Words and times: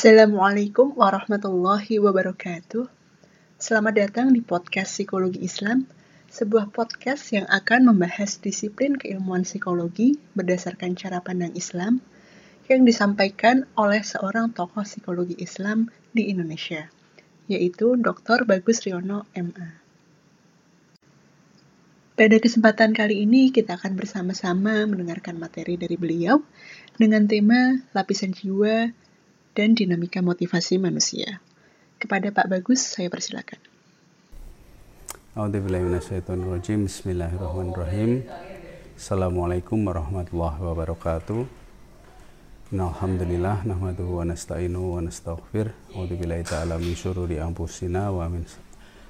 Assalamualaikum 0.00 0.96
warahmatullahi 0.96 2.00
wabarakatuh. 2.00 2.88
Selamat 3.60 4.00
datang 4.00 4.32
di 4.32 4.40
podcast 4.40 4.96
Psikologi 4.96 5.44
Islam, 5.44 5.84
sebuah 6.32 6.72
podcast 6.72 7.28
yang 7.36 7.44
akan 7.44 7.92
membahas 7.92 8.40
disiplin 8.40 8.96
keilmuan 8.96 9.44
psikologi 9.44 10.16
berdasarkan 10.32 10.96
cara 10.96 11.20
pandang 11.20 11.52
Islam 11.52 12.00
yang 12.72 12.88
disampaikan 12.88 13.68
oleh 13.76 14.00
seorang 14.00 14.56
tokoh 14.56 14.88
psikologi 14.88 15.36
Islam 15.36 15.92
di 16.16 16.32
Indonesia, 16.32 16.88
yaitu 17.44 18.00
Dr. 18.00 18.48
Bagus 18.48 18.80
Riono, 18.88 19.28
MA. 19.36 19.68
Pada 22.16 22.36
kesempatan 22.40 22.96
kali 22.96 23.28
ini 23.28 23.52
kita 23.52 23.76
akan 23.76 24.00
bersama-sama 24.00 24.80
mendengarkan 24.88 25.36
materi 25.36 25.76
dari 25.76 26.00
beliau 26.00 26.40
dengan 26.96 27.28
tema 27.28 27.84
lapisan 27.92 28.32
jiwa 28.32 28.96
dan 29.54 29.74
dinamika 29.74 30.22
motivasi 30.22 30.78
manusia. 30.78 31.40
Kepada 32.00 32.32
Pak 32.32 32.48
Bagus, 32.48 32.80
saya 32.96 33.10
persilakan. 33.10 33.58
Bismillahirrahmanirrahim. 35.36 38.22
Assalamualaikum 38.96 39.86
warahmatullahi 39.86 40.60
wabarakatuh. 40.60 41.46
Alhamdulillah 42.70 43.66
nahmaduhu 43.66 44.22
wa 44.22 44.24
nasta'inu 44.28 44.94
wa 44.94 45.02
nastaghfir. 45.02 45.74
A'udzubillahi 45.90 46.46
ta'ala 46.46 46.78
min 46.78 46.94
syururi 46.94 47.42
anfusina 47.42 48.14
wa 48.14 48.30
min 48.30 48.46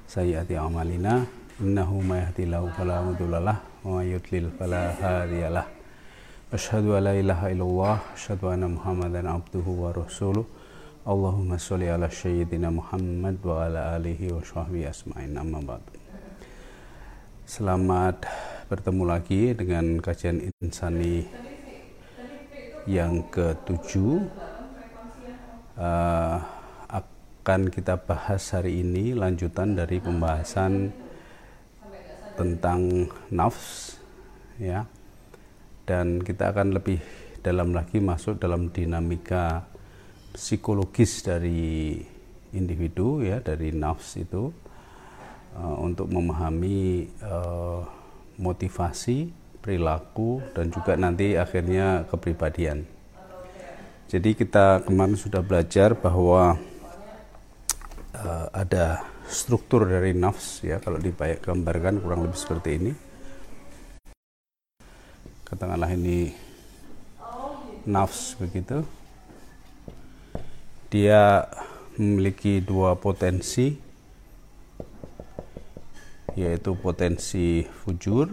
sayyiati 0.09 0.57
a'malina. 0.57 1.29
Innahu 1.61 2.01
may 2.01 2.25
yahdihillahu 2.25 2.73
fala 2.73 3.05
mudhillalah 3.05 3.61
wa 3.85 4.01
may 4.01 4.17
yudlil 4.17 4.49
fala 4.57 4.97
hadiyalah. 4.97 5.80
Asyhadu 6.51 6.99
an 6.99 7.07
la 7.07 7.15
ilaha 7.15 7.47
illallah, 7.47 8.03
asyhadu 8.11 8.51
anna 8.51 8.67
Muhammadan 8.67 9.23
abduhu 9.23 9.87
wa 9.87 9.95
rasuluh. 9.95 10.43
Allahumma 11.07 11.55
sholli 11.55 11.87
ala 11.87 12.11
sayyidina 12.11 12.75
Muhammad 12.75 13.39
wa 13.39 13.71
ala 13.71 13.95
alihi 13.95 14.35
wa 14.35 14.43
sahbihi 14.43 14.91
asma'in 14.91 15.39
amma 15.39 15.63
ba'd. 15.63 15.87
Selamat 17.47 18.27
bertemu 18.67 19.03
lagi 19.07 19.55
dengan 19.55 20.03
kajian 20.03 20.51
insani 20.59 21.23
yang 22.83 23.31
ketujuh 23.31 24.27
uh, 25.79 26.43
akan 26.91 27.71
kita 27.71 27.95
bahas 27.95 28.43
hari 28.51 28.83
ini 28.83 29.15
lanjutan 29.15 29.79
dari 29.79 30.03
pembahasan 30.03 30.91
tentang 32.35 33.07
nafs 33.31 34.03
ya 34.59 34.91
dan 35.91 36.23
kita 36.23 36.55
akan 36.55 36.79
lebih 36.79 37.03
dalam 37.43 37.75
lagi 37.75 37.99
masuk 37.99 38.39
dalam 38.39 38.71
dinamika 38.71 39.67
psikologis 40.31 41.27
dari 41.27 41.99
individu 42.55 43.27
ya 43.27 43.43
dari 43.43 43.75
nafs 43.75 44.15
itu 44.23 44.55
uh, 45.59 45.77
untuk 45.83 46.07
memahami 46.07 47.11
uh, 47.27 47.83
motivasi 48.39 49.35
perilaku 49.59 50.39
dan 50.55 50.71
juga 50.71 50.95
nanti 50.95 51.35
akhirnya 51.35 52.07
kepribadian. 52.07 52.87
Jadi 54.07 54.39
kita 54.39 54.87
kemarin 54.87 55.19
sudah 55.19 55.43
belajar 55.43 55.99
bahwa 55.99 56.55
uh, 58.15 58.47
ada 58.55 59.03
struktur 59.27 59.91
dari 59.91 60.15
nafs 60.15 60.63
ya 60.63 60.79
kalau 60.79 61.03
digambarkan 61.03 61.99
kurang 61.99 62.31
lebih 62.31 62.39
seperti 62.39 62.71
ini 62.79 63.10
katakanlah 65.51 65.91
ini 65.91 66.31
nafs 67.83 68.39
begitu 68.39 68.87
dia 70.95 71.51
memiliki 71.99 72.63
dua 72.63 72.95
potensi 72.95 73.75
yaitu 76.39 76.79
potensi 76.79 77.67
fujur 77.83 78.31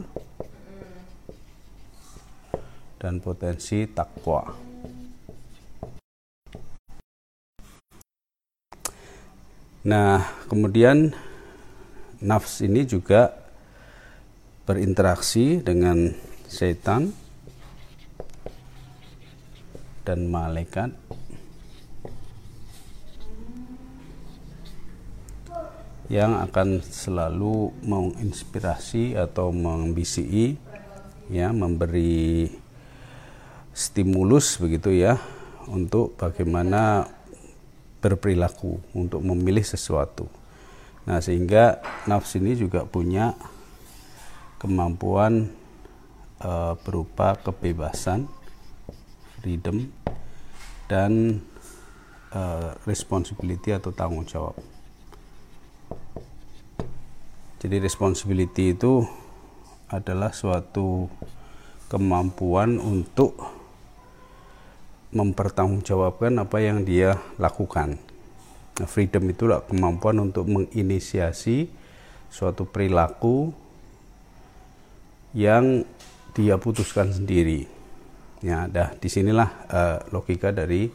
dan 2.97 3.21
potensi 3.21 3.85
takwa. 3.89 4.53
Nah, 9.87 10.19
kemudian 10.51 11.13
nafs 12.19 12.65
ini 12.65 12.83
juga 12.83 13.31
berinteraksi 14.67 15.63
dengan 15.63 16.11
setan 16.47 17.11
dan 20.07 20.31
malaikat 20.31 20.95
yang 26.07 26.39
akan 26.39 26.79
selalu 26.79 27.75
menginspirasi 27.83 29.19
atau 29.19 29.51
membisi 29.51 30.55
ya 31.27 31.51
memberi 31.51 32.47
stimulus 33.75 34.55
begitu 34.55 34.95
ya 34.95 35.19
untuk 35.67 36.15
bagaimana 36.15 37.11
berperilaku 37.99 38.79
untuk 38.95 39.19
memilih 39.19 39.67
sesuatu. 39.67 40.31
Nah, 41.03 41.19
sehingga 41.19 41.83
nafs 42.07 42.39
ini 42.39 42.55
juga 42.55 42.87
punya 42.87 43.35
kemampuan 44.63 45.51
e, 46.41 46.51
berupa 46.81 47.37
kebebasan, 47.37 48.29
freedom 49.41 49.89
dan 50.89 51.41
e, 52.33 52.41
responsibility 52.85 53.73
atau 53.73 53.93
tanggung 53.93 54.25
jawab. 54.25 54.57
Jadi 57.57 57.81
responsibility 57.81 58.77
itu 58.77 59.01
adalah 59.89 60.29
suatu 60.29 61.09
kemampuan 61.89 62.77
untuk 62.77 63.33
mempertanggungjawabkan 65.15 66.37
apa 66.43 66.57
yang 66.59 66.83
dia 66.83 67.15
lakukan. 67.39 67.97
Nah, 68.77 68.85
freedom 68.85 69.25
itulah 69.31 69.65
kemampuan 69.65 70.21
untuk 70.21 70.45
menginisiasi 70.45 71.71
suatu 72.29 72.67
perilaku 72.67 73.49
yang 75.33 75.87
dia 76.33 76.55
putuskan 76.59 77.13
sendiri. 77.13 77.69
Ya, 78.43 78.69
dah 78.69 78.93
di 78.97 79.09
sinilah 79.09 79.49
uh, 79.69 79.97
logika 80.13 80.53
dari 80.53 80.89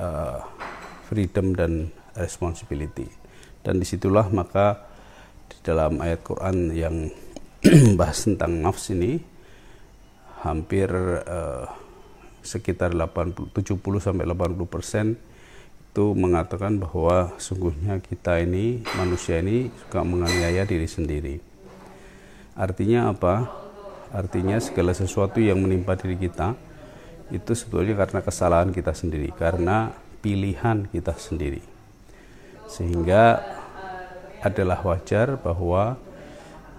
uh, 0.00 0.40
freedom 1.10 1.52
dan 1.52 1.92
responsibility. 2.16 3.06
Dan 3.64 3.80
di 3.80 3.86
situlah 3.88 4.28
maka 4.32 4.84
di 5.48 5.56
dalam 5.64 6.00
ayat 6.00 6.20
Quran 6.24 6.56
yang 6.72 6.96
bahas 8.00 8.24
tentang 8.24 8.60
nafs 8.60 8.92
ini 8.92 9.20
hampir 10.44 10.92
uh, 11.24 11.64
sekitar 12.44 12.92
80 12.92 13.48
70 13.56 13.80
sampai 14.04 14.28
80 14.28 14.68
persen 14.68 15.16
itu 15.94 16.06
mengatakan 16.12 16.76
bahwa 16.76 17.32
sungguhnya 17.38 18.02
kita 18.02 18.42
ini 18.42 18.82
manusia 18.98 19.38
ini 19.38 19.70
suka 19.78 20.02
menganiaya 20.02 20.66
diri 20.66 20.90
sendiri. 20.90 21.38
Artinya 22.58 23.14
apa? 23.14 23.63
Artinya 24.14 24.62
segala 24.62 24.94
sesuatu 24.94 25.42
yang 25.42 25.58
menimpa 25.58 25.98
diri 25.98 26.14
kita 26.14 26.54
itu 27.34 27.50
sebetulnya 27.50 27.98
karena 27.98 28.20
kesalahan 28.22 28.70
kita 28.70 28.94
sendiri, 28.94 29.34
karena 29.34 29.90
pilihan 30.22 30.86
kita 30.86 31.18
sendiri. 31.18 31.58
Sehingga 32.70 33.42
adalah 34.38 34.78
wajar 34.86 35.34
bahwa 35.40 35.98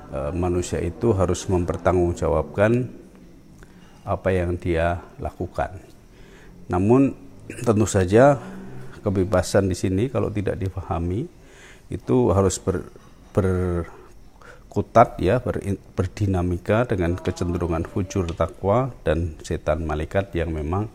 e, 0.08 0.20
manusia 0.32 0.80
itu 0.80 1.12
harus 1.12 1.44
mempertanggungjawabkan 1.52 2.88
apa 4.06 4.30
yang 4.32 4.56
dia 4.56 5.04
lakukan. 5.20 5.76
Namun 6.72 7.18
tentu 7.66 7.90
saja 7.90 8.40
kebebasan 9.02 9.68
di 9.68 9.76
sini 9.78 10.08
kalau 10.08 10.32
tidak 10.32 10.58
dipahami 10.62 11.28
itu 11.90 12.18
harus 12.34 12.58
ber, 12.58 12.86
berkutat 14.76 15.16
ya 15.24 15.40
ber, 15.40 15.64
berdinamika 15.96 16.84
dengan 16.84 17.16
kecenderungan 17.16 17.88
fujur 17.88 18.28
takwa 18.36 18.92
dan 19.08 19.40
setan 19.40 19.88
malaikat 19.88 20.36
yang 20.36 20.52
memang 20.52 20.92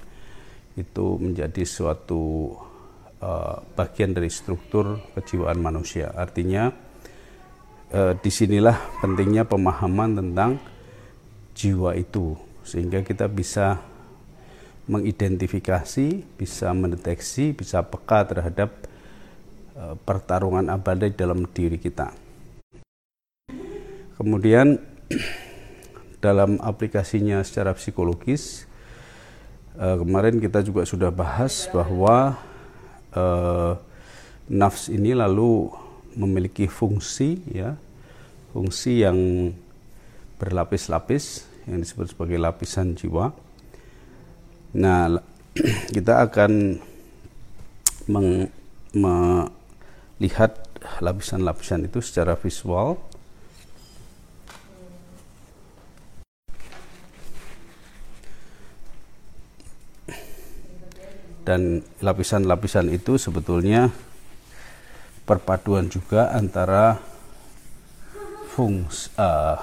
itu 0.77 1.17
menjadi 1.17 1.65
suatu 1.65 2.53
uh, 3.25 3.65
bagian 3.73 4.13
dari 4.13 4.29
struktur 4.29 5.01
kejiwaan 5.17 5.57
manusia. 5.65 6.13
Artinya 6.13 6.69
uh, 7.97 8.13
di 8.21 8.29
sinilah 8.29 9.01
pentingnya 9.01 9.49
pemahaman 9.49 10.13
tentang 10.13 10.61
jiwa 11.57 11.97
itu 11.97 12.37
sehingga 12.61 13.01
kita 13.01 13.33
bisa 13.33 13.81
mengidentifikasi, 14.93 16.37
bisa 16.37 16.69
mendeteksi, 16.77 17.57
bisa 17.57 17.81
peka 17.81 18.29
terhadap 18.29 18.77
uh, 19.73 19.97
pertarungan 20.05 20.69
abadi 20.69 21.17
dalam 21.17 21.49
diri 21.49 21.81
kita. 21.81 22.30
Kemudian 24.21 24.77
dalam 26.25 26.61
aplikasinya 26.61 27.41
secara 27.41 27.73
psikologis 27.73 28.69
uh, 29.81 29.97
kemarin 29.97 30.37
kita 30.37 30.61
juga 30.61 30.85
sudah 30.85 31.09
bahas 31.09 31.65
bahwa 31.73 32.37
uh, 33.17 33.81
nafs 34.45 34.93
ini 34.93 35.17
lalu 35.17 35.73
memiliki 36.21 36.69
fungsi 36.69 37.41
ya 37.49 37.81
fungsi 38.53 39.09
yang 39.09 39.17
berlapis-lapis 40.37 41.49
yang 41.65 41.81
disebut 41.81 42.13
sebagai 42.13 42.37
lapisan 42.37 42.93
jiwa. 42.93 43.33
Nah, 44.77 45.17
kita 45.97 46.29
akan 46.29 46.77
melihat 48.91 50.53
lapisan-lapisan 50.99 51.89
itu 51.89 52.03
secara 52.03 52.35
visual 52.35 53.10
dan 61.51 61.83
lapisan-lapisan 61.99 62.95
itu 62.95 63.19
sebetulnya 63.19 63.91
perpaduan 65.27 65.91
juga 65.91 66.31
antara 66.31 67.03
fungsi 68.55 69.11
uh, 69.19 69.59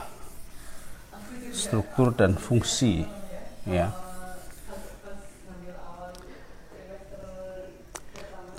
struktur 1.55 2.11
dan 2.11 2.35
fungsi 2.35 3.07
ya. 3.63 3.95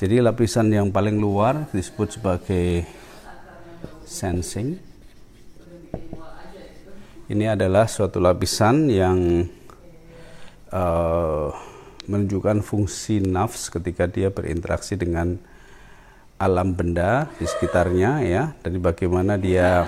Jadi 0.00 0.24
lapisan 0.24 0.72
yang 0.72 0.88
paling 0.88 1.20
luar 1.20 1.68
disebut 1.74 2.16
sebagai 2.16 2.86
sensing. 4.08 4.78
Ini 7.28 7.44
adalah 7.52 7.84
suatu 7.90 8.22
lapisan 8.24 8.88
yang 8.88 9.44
uh, 10.72 11.67
menunjukkan 12.08 12.64
fungsi 12.64 13.20
nafs 13.20 13.68
ketika 13.68 14.08
dia 14.08 14.32
berinteraksi 14.32 14.96
dengan 14.96 15.36
alam 16.40 16.72
benda 16.72 17.28
di 17.36 17.44
sekitarnya 17.44 18.24
ya. 18.24 18.42
Dari 18.64 18.80
bagaimana 18.80 19.36
dia 19.36 19.84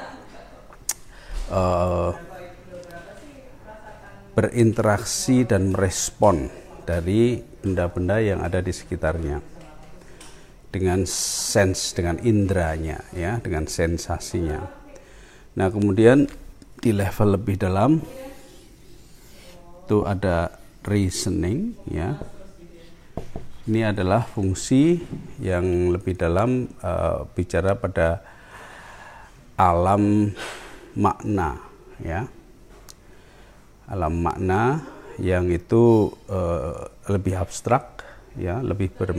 uh, 1.48 2.12
berinteraksi 4.36 5.48
dan 5.48 5.72
merespon 5.72 6.52
dari 6.84 7.40
benda-benda 7.40 8.20
yang 8.20 8.44
ada 8.44 8.60
di 8.60 8.70
sekitarnya. 8.70 9.40
Dengan 10.70 11.02
sense 11.08 11.98
dengan 11.98 12.22
indranya 12.22 13.02
ya 13.10 13.42
dengan 13.42 13.66
sensasinya. 13.66 14.62
Nah 15.58 15.66
kemudian 15.66 16.30
di 16.78 16.94
level 16.94 17.34
lebih 17.34 17.58
dalam 17.58 17.98
itu 19.90 20.06
ada 20.06 20.59
reasoning 20.84 21.76
ya. 21.88 22.16
Ini 23.70 23.92
adalah 23.94 24.26
fungsi 24.26 24.98
yang 25.38 25.94
lebih 25.94 26.18
dalam 26.18 26.66
uh, 26.82 27.28
bicara 27.36 27.76
pada 27.76 28.24
alam 29.54 30.32
makna 30.96 31.60
ya. 32.00 32.26
Alam 33.86 34.24
makna 34.24 34.82
yang 35.20 35.52
itu 35.52 36.10
uh, 36.32 36.88
lebih 37.12 37.36
abstrak 37.36 38.02
ya 38.34 38.58
lebih 38.64 38.90
ber, 38.96 39.12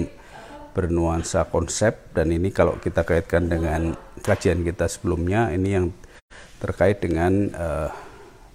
bernuansa 0.74 1.48
konsep. 1.48 2.12
Dan 2.12 2.34
ini 2.36 2.50
kalau 2.52 2.76
kita 2.82 3.06
kaitkan 3.08 3.48
dengan 3.48 3.96
kajian 4.20 4.66
kita 4.66 4.90
sebelumnya 4.90 5.54
ini 5.54 5.70
yang 5.70 5.88
terkait 6.60 7.00
dengan 7.00 7.48
uh, 7.56 7.90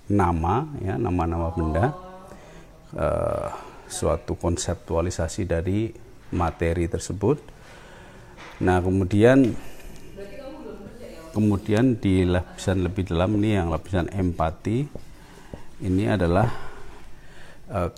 nama 0.07 0.67
ya 0.83 0.95
nama-nama 0.95 1.51
benda 1.51 2.06
uh, 2.97 3.49
suatu 3.87 4.35
konseptualisasi 4.35 5.47
dari 5.47 5.93
materi 6.35 6.91
tersebut. 6.91 7.39
Nah, 8.65 8.83
kemudian 8.83 9.55
kemudian 11.37 12.01
di 12.01 12.25
lapisan 12.25 12.81
lebih 12.81 13.13
dalam 13.13 13.37
ini 13.37 13.61
yang 13.61 13.69
lapisan 13.69 14.09
empati 14.09 14.89
ini 15.85 16.05
adalah 16.09 16.49
uh, 17.69 17.93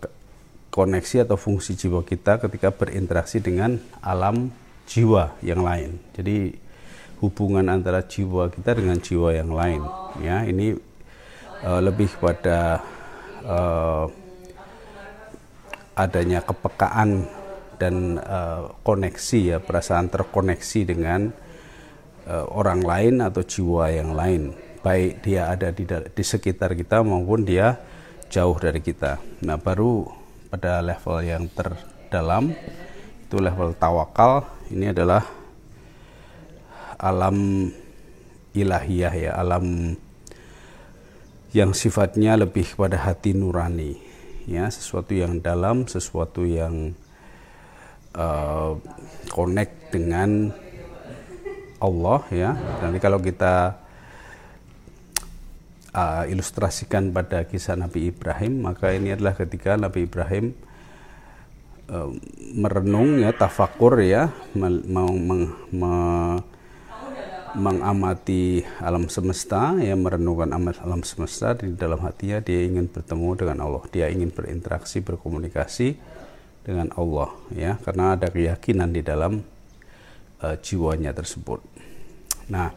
koneksi 0.75 1.25
atau 1.25 1.39
fungsi 1.39 1.79
jiwa 1.79 2.03
kita 2.03 2.43
ketika 2.43 2.75
berinteraksi 2.75 3.39
dengan 3.39 3.79
alam 4.03 4.51
jiwa 4.91 5.39
yang 5.47 5.63
lain. 5.63 6.03
Jadi 6.19 6.59
hubungan 7.23 7.67
antara 7.71 8.03
jiwa 8.03 8.51
kita 8.51 8.79
dengan 8.79 8.99
jiwa 9.03 9.35
yang 9.35 9.51
lain 9.51 9.83
ya 10.23 10.47
ini 10.47 10.79
uh, 11.67 11.81
lebih 11.83 12.11
pada 12.23 12.83
uh, 13.43 14.07
adanya 15.99 16.47
kepekaan 16.47 17.27
dan 17.79 18.23
uh, 18.23 18.71
koneksi 18.87 19.39
ya 19.55 19.59
perasaan 19.59 20.07
terkoneksi 20.11 20.81
dengan 20.87 21.35
uh, 22.31 22.47
orang 22.55 22.87
lain 22.87 23.15
atau 23.19 23.43
jiwa 23.43 23.91
yang 23.91 24.15
lain. 24.15 24.55
Baik 24.79 25.27
dia 25.27 25.51
ada 25.51 25.75
di, 25.75 25.83
di 25.87 26.25
sekitar 26.25 26.79
kita 26.79 27.03
maupun 27.03 27.43
dia 27.43 27.79
jauh 28.31 28.55
dari 28.55 28.79
kita. 28.79 29.19
Nah 29.43 29.59
baru 29.59 30.07
pada 30.49 30.81
level 30.81 31.19
yang 31.27 31.45
terdalam 31.51 32.55
itu 33.29 33.37
level 33.37 33.77
tawakal 33.77 34.49
ini 34.73 34.95
adalah 34.95 35.21
alam 36.97 37.69
ilahiyah 38.57 39.15
ya 39.15 39.33
alam 39.37 39.95
yang 41.53 41.77
sifatnya 41.77 42.41
lebih 42.41 42.73
pada 42.77 42.97
hati 42.97 43.37
nurani 43.37 44.08
ya 44.49 44.73
sesuatu 44.73 45.13
yang 45.13 45.45
dalam 45.45 45.85
sesuatu 45.85 46.49
yang 46.49 46.97
uh, 48.17 48.81
connect 49.29 49.93
dengan 49.93 50.57
Allah 51.79 52.21
ya. 52.33 52.51
Nanti 52.83 52.99
kalau 52.99 53.21
kita 53.21 53.77
uh, 55.93 56.25
ilustrasikan 56.27 57.13
pada 57.13 57.45
kisah 57.45 57.77
Nabi 57.79 58.11
Ibrahim 58.11 58.65
maka 58.65 58.97
ini 58.97 59.15
adalah 59.15 59.37
ketika 59.37 59.77
Nabi 59.79 60.09
Ibrahim 60.09 60.57
uh, 61.93 62.11
merenung 62.57 63.21
ya 63.21 63.31
tafakur 63.37 64.01
ya 64.03 64.33
mau 64.89 65.13
meng, 65.13 65.53
me, 65.71 65.93
mengamati 67.57 68.61
alam 68.83 69.09
semesta, 69.09 69.79
ya 69.81 69.97
merenungkan 69.97 70.53
alam 70.53 71.01
semesta 71.07 71.57
di 71.57 71.73
dalam 71.73 72.03
hatinya 72.05 72.45
dia 72.45 72.67
ingin 72.67 72.91
bertemu 72.91 73.29
dengan 73.39 73.59
Allah, 73.65 73.85
dia 73.89 74.11
ingin 74.13 74.29
berinteraksi, 74.29 75.01
berkomunikasi 75.01 75.97
dengan 76.67 76.93
Allah, 76.99 77.33
ya. 77.57 77.81
Karena 77.81 78.19
ada 78.19 78.29
keyakinan 78.29 78.93
di 78.93 79.01
dalam 79.01 79.41
uh, 80.45 80.57
jiwanya 80.61 81.17
tersebut. 81.17 81.65
Nah, 82.53 82.69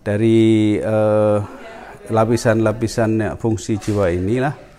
dari 0.00 0.80
lapisan-lapisan 2.08 3.10
uh, 3.20 3.36
fungsi 3.36 3.76
jiwa 3.76 4.08
inilah 4.08 4.70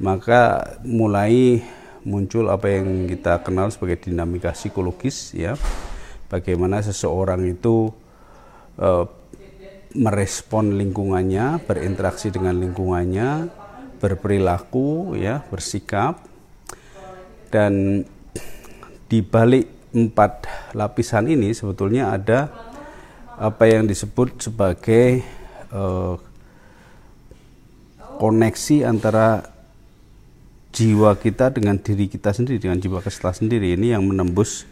maka 0.00 0.64
mulai 0.80 1.60
muncul 2.08 2.48
apa 2.48 2.72
yang 2.72 3.04
kita 3.04 3.44
kenal 3.44 3.68
sebagai 3.68 4.00
dinamika 4.00 4.56
psikologis 4.56 5.36
ya. 5.36 5.54
Bagaimana 6.32 6.80
seseorang 6.80 7.44
itu 7.44 7.92
uh, 8.80 9.04
merespon 9.94 10.74
lingkungannya, 10.78 11.62
berinteraksi 11.66 12.32
dengan 12.32 12.58
lingkungannya, 12.58 13.50
berperilaku, 14.00 15.18
ya, 15.18 15.44
bersikap, 15.50 16.24
dan 17.50 18.02
di 19.10 19.20
balik 19.20 19.66
empat 19.90 20.46
lapisan 20.78 21.26
ini 21.26 21.50
sebetulnya 21.50 22.14
ada 22.14 22.46
apa 23.34 23.66
yang 23.66 23.90
disebut 23.90 24.38
sebagai 24.38 25.26
uh, 25.74 26.14
koneksi 28.20 28.86
antara 28.86 29.42
jiwa 30.70 31.18
kita 31.18 31.50
dengan 31.50 31.80
diri 31.82 32.06
kita 32.06 32.30
sendiri 32.30 32.62
dengan 32.62 32.78
jiwa 32.78 33.02
kita 33.02 33.34
sendiri. 33.34 33.74
Ini 33.74 33.98
yang 33.98 34.06
menembus 34.06 34.68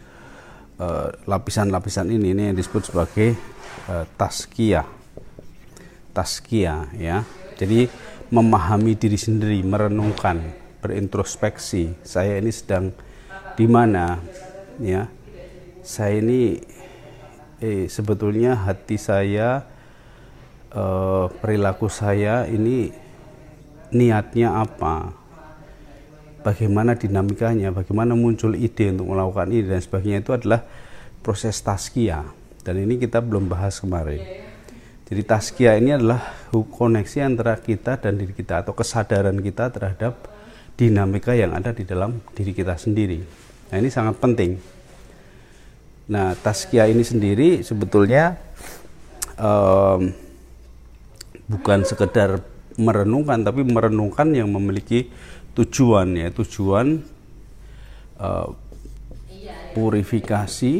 eh, 0.79 1.09
lapisan-lapisan 1.27 2.07
uh, 2.07 2.15
ini 2.15 2.31
ini 2.31 2.41
yang 2.53 2.55
disebut 2.55 2.87
sebagai 2.87 3.35
uh, 3.87 4.03
taskia 4.19 4.99
taskia 6.19 6.89
ya. 6.99 7.23
Jadi 7.55 7.87
memahami 8.27 8.95
diri 8.99 9.15
sendiri 9.15 9.63
merenungkan 9.63 10.43
berintrospeksi. 10.83 11.95
Saya 12.03 12.39
ini 12.39 12.51
sedang 12.51 12.91
di 13.55 13.65
mana 13.67 14.19
ya. 14.79 15.07
Saya 15.83 16.19
ini 16.21 16.59
eh, 17.63 17.87
sebetulnya 17.87 18.67
hati 18.67 18.99
saya 18.99 19.63
eh, 20.71 21.25
perilaku 21.39 21.87
saya 21.87 22.45
ini 22.51 22.91
niatnya 23.95 24.59
apa? 24.59 25.15
Bagaimana 26.39 26.95
dinamikanya? 26.95 27.75
Bagaimana 27.75 28.15
muncul 28.15 28.55
ide 28.55 28.95
untuk 28.95 29.11
melakukan 29.11 29.51
ini 29.51 29.67
dan 29.67 29.83
sebagainya? 29.83 30.23
Itu 30.23 30.31
adalah 30.31 30.63
proses 31.19 31.59
taskia 31.59 32.38
dan 32.63 32.75
ini 32.79 32.99
kita 32.99 33.23
belum 33.23 33.47
bahas 33.47 33.79
kemarin. 33.79 34.21
Jadi 35.09 35.21
taskia 35.25 35.73
ini 35.73 35.97
adalah 35.97 36.21
koneksi 36.53 37.25
antara 37.25 37.57
kita 37.57 37.97
dan 37.97 38.21
diri 38.21 38.29
kita 38.35 38.61
atau 38.61 38.77
kesadaran 38.77 39.41
kita 39.41 39.73
terhadap 39.73 40.29
dinamika 40.77 41.33
yang 41.33 41.57
ada 41.57 41.73
di 41.73 41.81
dalam 41.81 42.21
diri 42.37 42.53
kita 42.53 42.77
sendiri. 42.77 43.17
Nah 43.73 43.75
ini 43.81 43.89
sangat 43.89 44.21
penting. 44.21 44.55
Nah, 46.09 46.33
taskia 46.33 46.89
ini 46.89 47.05
sendiri 47.05 47.61
sebetulnya 47.61 48.33
um, 49.37 50.09
bukan 51.45 51.85
sekedar 51.85 52.41
merenungkan, 52.81 53.45
tapi 53.45 53.61
merenungkan 53.61 54.33
yang 54.33 54.49
memiliki 54.49 55.13
tujuan 55.53 56.17
ya, 56.17 56.33
tujuan 56.33 57.05
uh, 58.17 58.49
purifikasi 59.77 60.73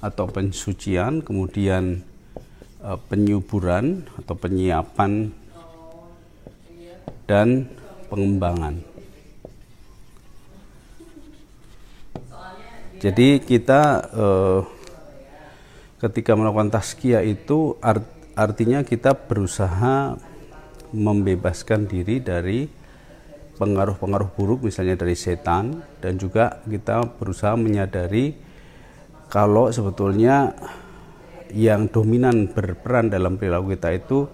atau 0.00 0.24
pensucian, 0.28 1.20
kemudian 1.20 2.00
uh, 2.80 2.96
penyuburan 3.08 4.08
atau 4.20 4.34
penyiapan 4.36 5.32
dan 7.28 7.70
pengembangan. 8.10 8.82
Jadi 13.00 13.40
kita 13.40 13.82
eh, 14.12 14.60
ketika 16.04 16.36
melakukan 16.36 16.68
taskia 16.68 17.24
itu 17.24 17.80
art, 17.80 18.04
artinya 18.36 18.84
kita 18.84 19.16
berusaha 19.16 20.20
membebaskan 20.92 21.88
diri 21.88 22.20
dari 22.20 22.68
pengaruh-pengaruh 23.56 24.36
buruk 24.36 24.68
misalnya 24.68 25.00
dari 25.00 25.16
setan 25.16 25.80
dan 26.04 26.20
juga 26.20 26.60
kita 26.68 27.08
berusaha 27.16 27.56
menyadari 27.56 28.36
kalau 29.30 29.70
sebetulnya 29.70 30.50
yang 31.54 31.86
dominan 31.86 32.50
berperan 32.50 33.10
dalam 33.10 33.38
perilaku 33.38 33.78
kita 33.78 33.90
itu 33.94 34.26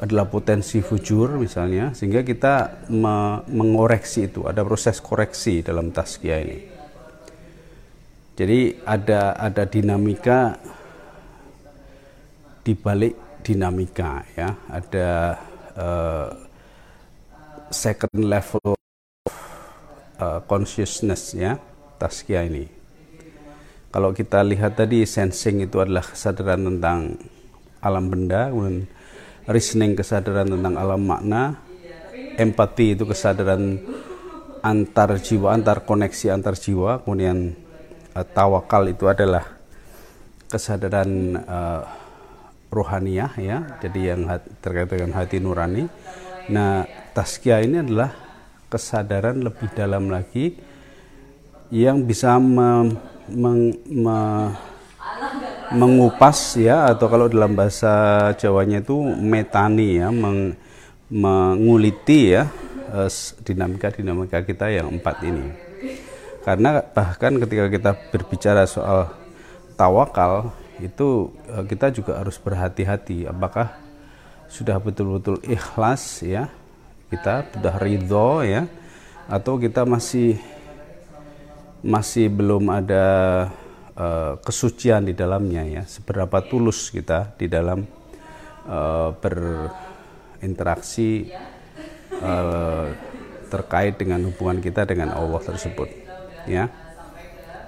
adalah 0.00 0.24
potensi 0.30 0.80
fujur 0.80 1.36
misalnya 1.36 1.92
sehingga 1.92 2.24
kita 2.24 2.88
me 2.94 3.44
mengoreksi 3.50 4.32
itu. 4.32 4.48
Ada 4.48 4.64
proses 4.64 4.96
koreksi 5.02 5.60
dalam 5.60 5.92
taskia 5.92 6.40
ini. 6.40 6.58
Jadi 8.38 8.80
ada 8.88 9.36
ada 9.36 9.68
dinamika 9.68 10.56
di 12.64 12.72
balik 12.72 13.44
dinamika 13.44 14.24
ya, 14.32 14.48
ada 14.72 15.36
uh, 15.76 16.28
second 17.68 18.24
level 18.24 18.72
uh, 20.16 20.40
consciousness 20.48 21.36
ya, 21.36 21.60
taskia 22.00 22.48
ini. 22.48 22.79
Kalau 23.90 24.14
kita 24.14 24.46
lihat 24.46 24.78
tadi 24.78 25.02
sensing 25.02 25.66
itu 25.66 25.82
adalah 25.82 26.06
kesadaran 26.06 26.62
tentang 26.62 27.18
alam 27.82 28.06
benda, 28.06 28.46
kemudian 28.46 28.86
reasoning 29.50 29.98
kesadaran 29.98 30.46
tentang 30.46 30.78
alam 30.78 31.02
makna, 31.02 31.58
empati 32.38 32.94
itu 32.94 33.02
kesadaran 33.02 33.82
antar 34.62 35.18
jiwa, 35.18 35.58
antar 35.58 35.82
koneksi 35.82 36.30
antar 36.30 36.54
jiwa, 36.54 37.02
kemudian 37.02 37.58
uh, 38.14 38.22
tawakal 38.22 38.86
itu 38.86 39.10
adalah 39.10 39.58
kesadaran 40.46 41.34
uh, 41.46 41.82
rohaniah 42.70 43.34
ya 43.38 43.58
jadi 43.82 44.14
yang 44.14 44.30
terkait 44.62 44.86
dengan 44.86 45.18
hati 45.18 45.42
nurani. 45.42 45.90
Nah 46.46 46.86
taskia 47.10 47.58
ini 47.58 47.82
adalah 47.82 48.14
kesadaran 48.70 49.42
lebih 49.42 49.66
dalam 49.74 50.06
lagi 50.10 50.54
yang 51.74 52.06
bisa 52.06 52.38
me, 52.38 52.94
meng, 53.32 53.74
me, 53.86 54.18
mengupas 55.70 56.58
ya 56.58 56.90
atau 56.90 57.06
kalau 57.06 57.30
dalam 57.30 57.54
bahasa 57.54 58.30
Jawanya 58.36 58.82
itu 58.82 58.98
metani 59.18 60.02
ya 60.02 60.10
meng, 60.10 60.58
menguliti 61.10 62.34
ya 62.34 62.50
eh, 62.94 63.10
dinamika 63.46 63.94
dinamika 63.94 64.42
kita 64.42 64.70
yang 64.70 64.90
empat 64.90 65.22
ini. 65.26 65.46
Karena 66.40 66.80
bahkan 66.80 67.36
ketika 67.36 67.66
kita 67.68 67.90
berbicara 68.10 68.64
soal 68.66 69.12
tawakal 69.78 70.52
itu 70.82 71.30
eh, 71.48 71.64
kita 71.64 71.92
juga 71.94 72.20
harus 72.20 72.36
berhati-hati 72.40 73.28
apakah 73.28 73.72
sudah 74.50 74.82
betul-betul 74.82 75.38
ikhlas 75.46 76.26
ya 76.26 76.50
kita 77.10 77.46
sudah 77.54 77.74
ridho 77.78 78.42
ya 78.42 78.66
atau 79.30 79.58
kita 79.62 79.86
masih 79.86 80.38
masih 81.80 82.28
belum 82.28 82.68
ada 82.68 83.06
uh, 83.96 84.36
kesucian 84.44 85.08
di 85.08 85.16
dalamnya 85.16 85.64
ya 85.64 85.88
seberapa 85.88 86.44
tulus 86.44 86.92
kita 86.92 87.32
di 87.40 87.48
dalam 87.48 87.88
uh, 88.68 89.16
berinteraksi 89.16 91.32
uh, 92.20 92.92
terkait 93.48 93.96
dengan 93.98 94.20
hubungan 94.28 94.60
kita 94.60 94.84
dengan 94.84 95.16
Allah 95.16 95.40
tersebut 95.40 95.88
ya 96.44 96.68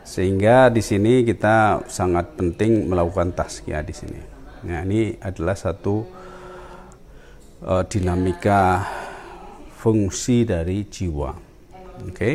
sehingga 0.03 0.67
di 0.69 0.83
sini 0.83 1.23
kita 1.23 1.87
sangat 1.87 2.35
penting 2.35 2.91
melakukan 2.91 3.31
taskia 3.39 3.87
di 3.87 3.95
sini. 3.95 4.19
Nah 4.67 4.83
ini 4.83 5.15
adalah 5.23 5.55
satu 5.55 6.03
uh, 7.63 7.87
dinamika 7.87 8.83
fungsi 9.79 10.43
dari 10.43 10.91
jiwa. 10.91 11.31
Oke. 12.03 12.15
Okay? 12.15 12.35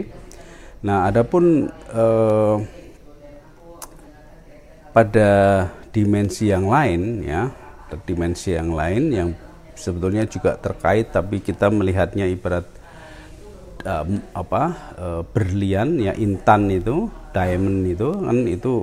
Nah 0.86 1.10
adapun 1.10 1.72
uh, 1.94 2.62
pada 4.94 5.30
dimensi 5.90 6.50
yang 6.50 6.70
lain 6.70 7.26
ya, 7.26 7.50
dimensi 8.06 8.54
yang 8.54 8.74
lain 8.74 9.04
yang 9.10 9.30
sebetulnya 9.78 10.26
juga 10.26 10.58
terkait 10.58 11.14
tapi 11.14 11.42
kita 11.42 11.70
melihatnya 11.70 12.26
ibarat 12.26 12.66
uh, 13.86 14.06
apa 14.34 14.64
uh, 14.98 15.22
berlian 15.26 16.02
ya 16.02 16.18
intan 16.18 16.70
itu 16.74 17.10
diamond 17.30 17.86
itu 17.86 18.10
kan 18.10 18.38
itu 18.50 18.74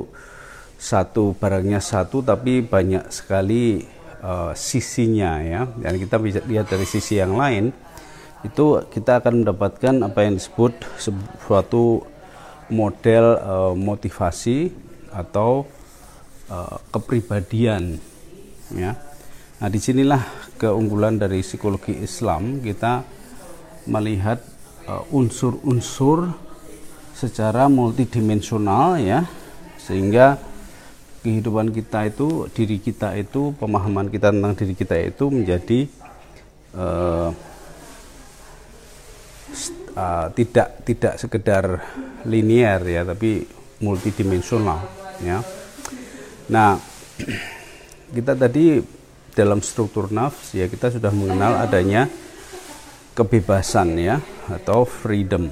satu 0.78 1.34
barangnya 1.34 1.80
satu 1.80 2.20
tapi 2.22 2.62
banyak 2.62 3.10
sekali 3.10 3.82
uh, 4.22 4.52
sisinya 4.52 5.40
ya. 5.40 5.66
Dan 5.66 5.98
kita 5.98 6.16
bisa 6.18 6.40
lihat 6.44 6.70
dari 6.70 6.86
sisi 6.86 7.18
yang 7.18 7.34
lain 7.34 7.70
itu 8.44 8.84
kita 8.92 9.18
akan 9.24 9.42
mendapatkan 9.42 9.94
apa 10.04 10.28
yang 10.28 10.36
disebut 10.36 10.72
suatu 11.48 12.04
model 12.68 13.24
uh, 13.40 13.74
motivasi 13.74 14.70
atau 15.10 15.64
uh, 16.52 16.78
kepribadian 16.92 17.98
ya. 18.76 18.94
Nah 19.58 19.68
di 19.72 19.80
sinilah 19.80 20.22
keunggulan 20.60 21.18
dari 21.18 21.40
psikologi 21.40 21.98
Islam. 21.98 22.60
Kita 22.62 23.02
melihat 23.90 24.54
Uh, 24.84 25.00
unsur-unsur 25.16 26.28
uh, 26.28 26.36
secara 27.16 27.72
multidimensional 27.72 29.00
ya. 29.00 29.24
Sehingga 29.80 30.36
kehidupan 31.24 31.72
kita 31.72 32.12
itu 32.12 32.52
diri 32.52 32.76
kita 32.76 33.16
itu 33.16 33.56
pemahaman 33.56 34.12
kita 34.12 34.28
tentang 34.28 34.52
diri 34.52 34.76
kita 34.76 35.00
itu 35.00 35.32
menjadi 35.32 35.88
uh, 36.76 37.32
uh, 39.96 40.28
tidak 40.34 40.82
tidak 40.84 41.14
sekedar 41.16 41.64
linier 42.26 42.80
ya 42.84 43.02
tapi 43.06 43.46
multidimensional 43.80 44.84
ya 45.22 45.40
nah 46.50 46.76
kita 48.16 48.36
tadi 48.36 48.82
dalam 49.34 49.58
struktur 49.62 50.10
nafs 50.14 50.54
ya 50.54 50.70
kita 50.70 50.94
sudah 50.94 51.10
mengenal 51.10 51.58
adanya 51.58 52.06
kebebasan 53.14 53.94
ya 53.94 54.18
atau 54.50 54.82
freedom. 54.82 55.48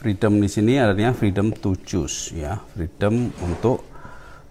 Freedom 0.00 0.36
di 0.36 0.48
sini 0.48 0.76
artinya 0.80 1.16
freedom 1.16 1.52
to 1.52 1.76
choose 1.84 2.32
ya, 2.32 2.60
freedom 2.76 3.32
untuk 3.40 3.84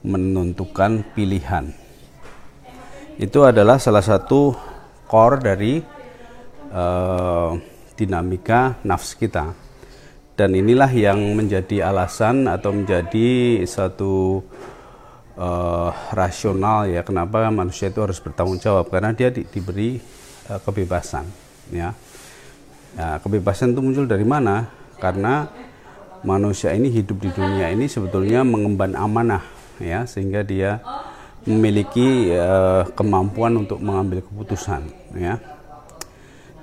menentukan 0.05 1.13
pilihan. 1.13 1.73
Itu 3.17 3.45
adalah 3.45 3.77
salah 3.77 4.01
satu 4.01 4.53
core 5.05 5.37
dari 5.41 5.73
uh, 6.73 7.55
dinamika 7.93 8.81
nafs 8.81 9.13
kita. 9.13 9.53
Dan 10.33 10.57
inilah 10.57 10.89
yang 10.89 11.37
menjadi 11.37 11.93
alasan 11.93 12.49
atau 12.49 12.73
menjadi 12.73 13.61
satu 13.69 14.41
uh, 15.37 15.93
rasional 16.09 16.89
ya 16.89 17.05
kenapa 17.05 17.53
manusia 17.53 17.93
itu 17.93 18.01
harus 18.01 18.17
bertanggung 18.17 18.57
jawab. 18.57 18.89
Karena 18.89 19.13
dia 19.13 19.29
di, 19.29 19.45
diberi 19.45 20.01
uh, 20.49 20.57
kebebasan 20.57 21.29
ya. 21.69 21.93
Nah, 22.93 23.17
kebebasan 23.21 23.73
itu 23.77 23.81
muncul 23.81 24.05
dari 24.09 24.25
mana? 24.25 24.69
Karena 24.97 25.49
manusia 26.23 26.71
ini 26.73 26.89
hidup 26.89 27.19
di 27.19 27.29
dunia 27.29 27.69
ini 27.69 27.85
sebetulnya 27.91 28.41
mengemban 28.47 28.95
amanah 28.95 29.43
ya 29.77 30.07
sehingga 30.07 30.41
dia 30.41 30.79
memiliki 31.43 32.31
uh, 32.31 32.87
kemampuan 32.95 33.59
untuk 33.59 33.83
mengambil 33.83 34.23
keputusan 34.23 34.87
ya 35.19 35.35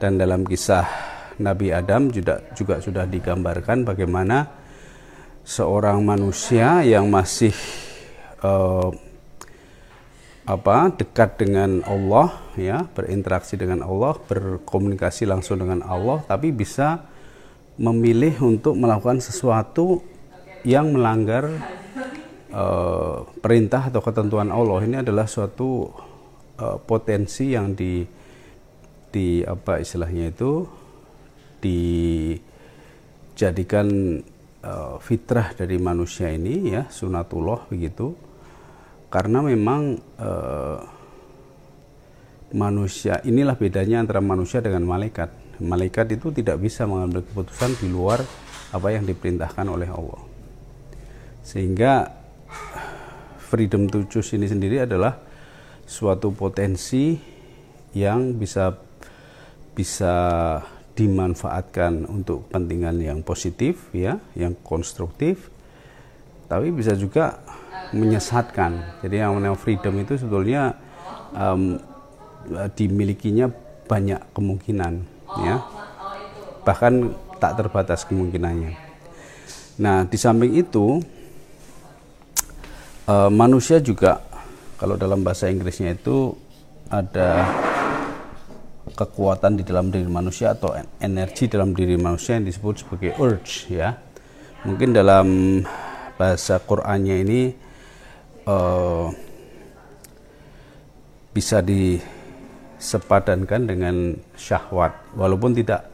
dan 0.01 0.17
dalam 0.17 0.49
kisah 0.49 0.89
Nabi 1.37 1.71
Adam 1.71 2.09
juga 2.09 2.41
juga 2.57 2.81
sudah 2.81 3.05
digambarkan 3.05 3.85
bagaimana 3.85 4.49
seorang 5.45 6.01
manusia 6.01 6.81
yang 6.81 7.13
masih 7.13 7.53
uh, 8.41 8.89
apa 10.49 10.91
dekat 10.97 11.37
dengan 11.37 11.85
Allah 11.85 12.33
ya 12.57 12.89
berinteraksi 12.91 13.55
dengan 13.61 13.85
Allah 13.85 14.17
berkomunikasi 14.19 15.29
langsung 15.29 15.61
dengan 15.61 15.85
Allah 15.85 16.25
tapi 16.25 16.51
bisa 16.51 17.07
memilih 17.81 18.41
untuk 18.45 18.77
melakukan 18.77 19.21
sesuatu 19.21 20.05
yang 20.65 20.93
melanggar 20.93 21.49
uh, 22.53 23.25
perintah 23.41 23.89
atau 23.89 24.05
ketentuan 24.05 24.53
Allah. 24.53 24.85
Ini 24.85 25.01
adalah 25.01 25.25
suatu 25.25 25.89
uh, 26.61 26.77
potensi 26.85 27.57
yang 27.57 27.73
di 27.73 28.05
di 29.11 29.43
apa 29.43 29.83
istilahnya 29.83 30.31
itu 30.31 30.67
dijadikan 33.37 33.87
uh, 34.65 34.97
fitrah 35.03 35.53
dari 35.55 35.77
manusia 35.77 36.31
ini 36.33 36.73
ya 36.73 36.89
sunatullah 36.89 37.67
begitu 37.69 38.15
karena 39.11 39.43
memang 39.43 39.99
uh, 40.23 40.79
manusia 42.55 43.21
inilah 43.27 43.59
bedanya 43.59 44.01
antara 44.03 44.23
manusia 44.23 44.63
dengan 44.63 44.87
malaikat 44.87 45.31
malaikat 45.61 46.17
itu 46.17 46.33
tidak 46.33 46.57
bisa 46.59 46.89
mengambil 46.89 47.21
keputusan 47.23 47.77
di 47.79 47.93
luar 47.93 48.25
apa 48.73 48.89
yang 48.91 49.05
diperintahkan 49.05 49.67
oleh 49.69 49.91
Allah. 49.93 50.23
Sehingga 51.45 52.09
freedom 53.51 53.87
to 53.93 54.09
choose 54.09 54.33
ini 54.35 54.49
sendiri 54.49 54.87
adalah 54.89 55.21
suatu 55.85 56.33
potensi 56.33 57.19
yang 57.93 58.39
bisa 58.39 58.73
bisa 59.81 60.17
dimanfaatkan 60.93 62.05
untuk 62.05 62.45
kepentingan 62.53 63.01
yang 63.01 63.19
positif 63.25 63.89
ya, 63.97 64.21
yang 64.37 64.53
konstruktif. 64.61 65.49
Tapi 66.45 66.69
bisa 66.69 66.93
juga 66.93 67.41
menyesatkan. 67.97 69.01
Jadi 69.01 69.25
yang 69.25 69.41
namanya 69.41 69.57
freedom 69.57 69.97
itu 70.05 70.21
sebetulnya 70.21 70.77
um, 71.33 71.81
dimilikinya 72.77 73.49
banyak 73.91 74.21
kemungkinan 74.33 75.03
ya 75.43 75.63
bahkan 76.63 77.15
tak 77.43 77.59
terbatas 77.59 78.07
kemungkinannya 78.07 78.79
nah 79.81 80.05
di 80.05 80.15
samping 80.15 80.55
itu 80.55 81.01
uh, 83.09 83.31
manusia 83.33 83.81
juga 83.81 84.23
kalau 84.79 84.97
dalam 84.97 85.27
bahasa 85.27 85.51
Inggrisnya 85.51 85.97
itu 85.97 86.37
ada 86.89 87.49
kekuatan 88.95 89.59
di 89.59 89.65
dalam 89.65 89.89
diri 89.89 90.07
manusia 90.07 90.53
atau 90.53 90.75
energi 91.01 91.47
dalam 91.47 91.73
diri 91.73 91.97
manusia 91.97 92.37
yang 92.37 92.47
disebut 92.47 92.85
sebagai 92.85 93.17
urge 93.19 93.71
ya. 93.71 93.97
Mungkin 94.67 94.93
dalam 94.93 95.27
bahasa 96.21 96.61
Qurannya 96.61 97.17
ini 97.25 97.41
uh, 98.45 99.09
bisa 101.33 101.65
di 101.65 101.97
sepadankan 102.81 103.65
dengan 103.65 104.17
syahwat 104.37 105.17
walaupun 105.17 105.57
tidak 105.57 105.89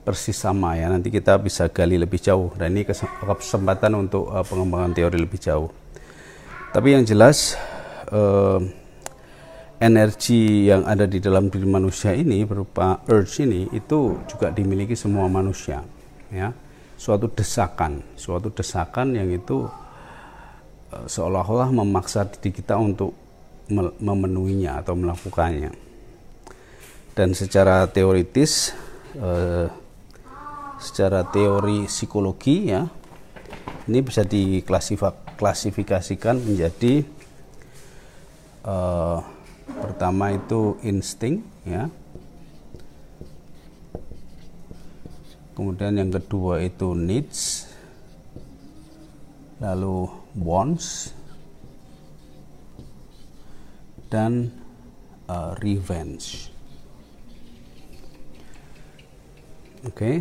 persis 0.00 0.36
sama 0.36 0.80
ya. 0.80 0.88
Nanti 0.88 1.12
kita 1.12 1.36
bisa 1.36 1.68
gali 1.68 2.00
lebih 2.00 2.16
jauh. 2.16 2.50
Dan 2.56 2.72
ini 2.72 2.88
kesempatan 2.88 3.92
untuk 4.00 4.32
uh, 4.32 4.44
pengembangan 4.44 4.96
teori 4.96 5.18
lebih 5.20 5.36
jauh. 5.36 5.68
Tapi 6.70 6.94
yang 6.96 7.04
jelas 7.04 7.58
uh, 8.14 8.79
energi 9.80 10.68
yang 10.68 10.84
ada 10.84 11.08
di 11.08 11.24
dalam 11.24 11.48
diri 11.48 11.64
manusia 11.64 12.12
ini 12.12 12.44
berupa 12.44 13.00
urge 13.08 13.48
ini 13.48 13.64
itu 13.72 14.20
juga 14.28 14.52
dimiliki 14.52 14.92
semua 14.92 15.24
manusia 15.32 15.80
ya. 16.28 16.52
Suatu 17.00 17.32
desakan 17.32 18.04
suatu 18.12 18.52
desakan 18.52 19.16
yang 19.16 19.32
itu 19.32 19.64
uh, 20.92 21.08
seolah-olah 21.08 21.72
memaksa 21.72 22.28
diri 22.28 22.52
kita 22.52 22.76
untuk 22.76 23.16
memenuhinya 24.00 24.80
atau 24.82 24.96
melakukannya. 24.98 25.70
Dan 27.14 27.38
secara 27.38 27.86
teoritis 27.86 28.74
eh, 29.14 29.70
secara 30.82 31.22
teori 31.28 31.84
psikologi 31.86 32.72
ya 32.72 32.88
ini 33.86 34.02
bisa 34.02 34.26
diklasifikasikan 34.26 36.42
menjadi 36.42 37.06
eh, 38.66 39.18
pertama 40.00 40.32
itu 40.32 40.80
insting 40.80 41.44
ya 41.68 41.92
kemudian 45.52 45.92
yang 45.92 46.08
kedua 46.08 46.64
itu 46.64 46.96
needs 46.96 47.68
lalu 49.60 50.08
wants 50.40 51.12
dan 54.08 54.48
uh, 55.28 55.52
revenge 55.60 56.48
Oke, 59.84 59.84
okay? 59.84 60.16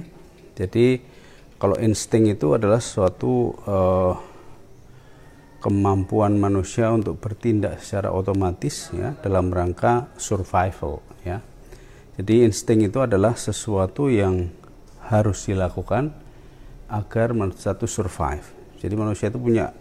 jadi 0.60 1.00
kalau 1.56 1.80
insting 1.80 2.28
itu 2.28 2.52
adalah 2.52 2.84
suatu 2.84 3.56
uh, 3.63 4.29
kemampuan 5.60 6.39
manusia 6.39 6.88
untuk 6.91 7.19
bertindak 7.19 7.84
secara 7.84 8.15
otomatis 8.15 8.91
ya 8.95 9.15
dalam 9.19 9.52
rangka 9.52 10.08
survival 10.15 11.04
ya. 11.28 11.43
Jadi 12.19 12.48
insting 12.48 12.84
itu 12.84 13.00
adalah 13.00 13.36
sesuatu 13.36 14.12
yang 14.12 14.52
harus 15.08 15.48
dilakukan 15.48 16.12
agar 16.91 17.32
satu 17.56 17.88
survive. 17.88 18.43
Jadi 18.80 18.93
manusia 18.95 19.32
itu 19.32 19.39
punya 19.39 19.72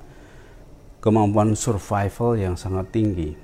kemampuan 1.03 1.55
survival 1.55 2.39
yang 2.39 2.55
sangat 2.55 2.91
tinggi. 2.91 3.35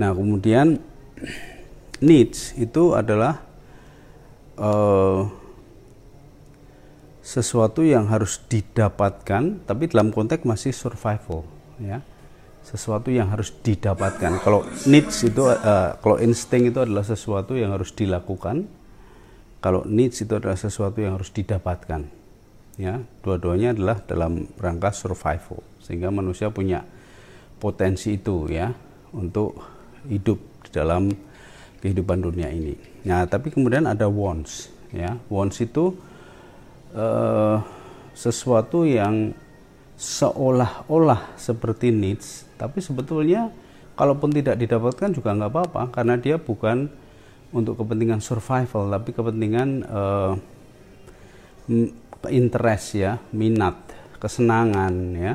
Nah, 0.00 0.12
kemudian 0.12 0.80
needs 2.06 2.52
itu 2.56 2.96
adalah 2.96 3.44
uh, 4.58 5.28
sesuatu 7.24 7.80
yang 7.80 8.12
harus 8.12 8.36
didapatkan 8.52 9.64
tapi 9.64 9.88
dalam 9.88 10.12
konteks 10.12 10.44
masih 10.44 10.76
survival 10.76 11.48
ya. 11.80 12.04
Sesuatu 12.64 13.12
yang 13.12 13.28
harus 13.28 13.52
didapatkan. 13.60 14.40
Kalau 14.40 14.64
needs 14.88 15.24
itu 15.24 15.48
uh, 15.48 15.96
kalau 16.00 16.16
insting 16.20 16.68
itu 16.68 16.80
adalah 16.80 17.04
sesuatu 17.04 17.56
yang 17.56 17.72
harus 17.72 17.92
dilakukan. 17.96 18.68
Kalau 19.64 19.84
needs 19.88 20.20
itu 20.20 20.36
adalah 20.36 20.56
sesuatu 20.56 21.00
yang 21.00 21.16
harus 21.16 21.32
didapatkan 21.32 22.04
ya. 22.76 23.00
Dua-duanya 23.24 23.72
adalah 23.72 24.04
dalam 24.04 24.44
rangka 24.60 24.92
survival 24.92 25.64
sehingga 25.80 26.12
manusia 26.12 26.52
punya 26.52 26.84
potensi 27.60 28.20
itu 28.20 28.48
ya 28.52 28.68
untuk 29.16 29.56
hidup 30.08 30.68
di 30.68 30.70
dalam 30.72 31.08
kehidupan 31.80 32.20
dunia 32.20 32.48
ini. 32.48 32.76
Nah, 33.04 33.28
tapi 33.28 33.52
kemudian 33.52 33.84
ada 33.84 34.08
wants, 34.08 34.72
ya. 34.88 35.20
Wants 35.28 35.60
itu 35.60 35.92
uh, 36.94 37.58
sesuatu 38.14 38.86
yang 38.86 39.34
seolah-olah 39.94 41.38
seperti 41.38 41.94
needs, 41.94 42.46
tapi 42.58 42.82
sebetulnya 42.82 43.50
kalaupun 43.94 44.34
tidak 44.34 44.58
didapatkan 44.58 45.14
juga 45.14 45.34
nggak 45.38 45.50
apa-apa 45.54 45.82
karena 45.94 46.18
dia 46.18 46.34
bukan 46.38 46.90
untuk 47.54 47.78
kepentingan 47.78 48.18
survival, 48.18 48.90
tapi 48.90 49.14
kepentingan 49.14 49.68
uh, 49.86 50.34
interest 52.26 52.98
ya, 52.98 53.22
minat, 53.30 53.78
kesenangan 54.18 54.94
ya 55.14 55.34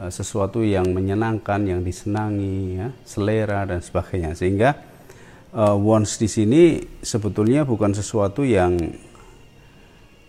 eh, 0.00 0.10
sesuatu 0.10 0.64
yang 0.64 0.88
menyenangkan, 0.94 1.60
yang 1.68 1.80
disenangi, 1.84 2.80
ya, 2.80 2.88
selera 3.04 3.68
dan 3.68 3.84
sebagainya. 3.84 4.32
Sehingga 4.32 4.70
uh, 5.52 5.76
wants 5.76 6.16
di 6.16 6.28
sini 6.30 6.80
sebetulnya 7.04 7.68
bukan 7.68 7.92
sesuatu 7.92 8.46
yang 8.46 8.78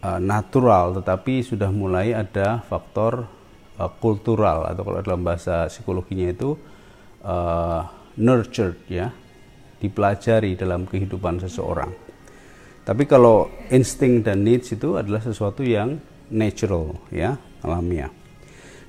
uh, 0.04 0.20
natural, 0.20 1.00
tetapi 1.00 1.44
sudah 1.44 1.72
mulai 1.72 2.16
ada 2.16 2.64
faktor 2.66 3.28
uh, 3.80 3.92
kultural 4.00 4.68
atau 4.68 4.82
kalau 4.84 5.00
dalam 5.04 5.22
bahasa 5.24 5.68
psikologinya 5.68 6.32
itu 6.32 6.56
uh, 7.24 7.82
nurtured 8.20 8.80
ya, 8.92 9.12
dipelajari 9.80 10.56
dalam 10.60 10.84
kehidupan 10.88 11.40
seseorang. 11.44 11.92
Tapi 12.84 13.04
kalau 13.06 13.52
insting 13.70 14.26
dan 14.26 14.42
needs 14.42 14.74
itu 14.74 14.98
adalah 14.98 15.22
sesuatu 15.22 15.62
yang 15.62 16.02
natural 16.34 16.98
ya, 17.14 17.38
alamiah. 17.62 18.10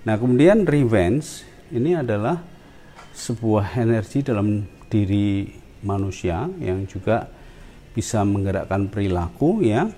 Nah, 0.08 0.16
kemudian 0.16 0.64
revenge 0.64 1.44
ini 1.68 1.92
adalah 1.92 2.40
sebuah 3.12 3.76
energi 3.76 4.24
dalam 4.24 4.64
diri 4.88 5.44
manusia 5.84 6.48
yang 6.58 6.88
juga 6.88 7.28
bisa 7.92 8.22
menggerakkan 8.24 8.88
perilaku 8.88 9.60
ya 9.66 9.90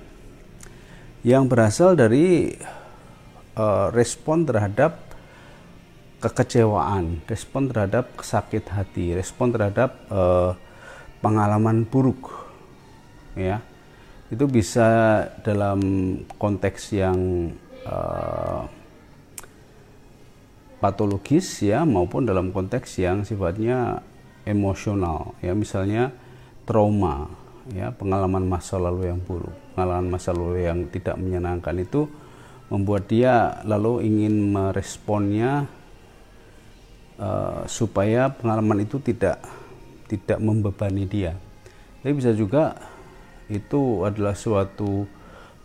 yang 1.22 1.46
berasal 1.46 1.94
dari 1.94 2.50
uh, 3.54 3.88
respon 3.94 4.42
terhadap 4.42 4.98
kekecewaan, 6.18 7.22
respon 7.30 7.70
terhadap 7.70 8.10
sakit 8.18 8.66
hati, 8.70 9.14
respon 9.14 9.54
terhadap 9.54 10.02
uh, 10.10 10.58
pengalaman 11.22 11.86
buruk 11.86 12.30
ya. 13.38 13.62
Itu 14.30 14.50
bisa 14.50 15.22
dalam 15.46 15.78
konteks 16.42 16.90
yang 16.90 17.18
uh, 17.86 18.66
patologis 20.82 21.62
ya 21.62 21.86
maupun 21.86 22.26
dalam 22.26 22.50
konteks 22.50 22.98
yang 22.98 23.22
sifatnya 23.22 24.02
emosional 24.42 25.38
ya. 25.38 25.54
Misalnya 25.54 26.10
trauma 26.66 27.30
ya 27.70 27.94
pengalaman 27.94 28.42
masa 28.42 28.74
lalu 28.74 29.06
yang 29.06 29.22
buruk 29.22 29.61
pengalaman 29.74 30.12
masa 30.12 30.36
lalu 30.36 30.68
yang 30.68 30.86
tidak 30.92 31.16
menyenangkan 31.16 31.76
itu 31.80 32.06
membuat 32.68 33.08
dia 33.08 33.60
lalu 33.64 34.04
ingin 34.06 34.52
meresponnya 34.52 35.66
uh, 37.20 37.64
supaya 37.68 38.32
pengalaman 38.32 38.84
itu 38.84 39.00
tidak 39.00 39.40
tidak 40.08 40.38
membebani 40.38 41.04
dia 41.08 41.36
tapi 42.02 42.12
bisa 42.18 42.34
juga 42.34 42.74
itu 43.52 44.02
adalah 44.02 44.34
suatu 44.34 45.06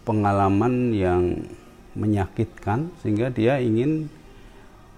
pengalaman 0.05 0.93
yang 0.93 1.23
menyakitkan 1.97 2.93
sehingga 3.01 3.33
dia 3.33 3.57
ingin 3.57 4.07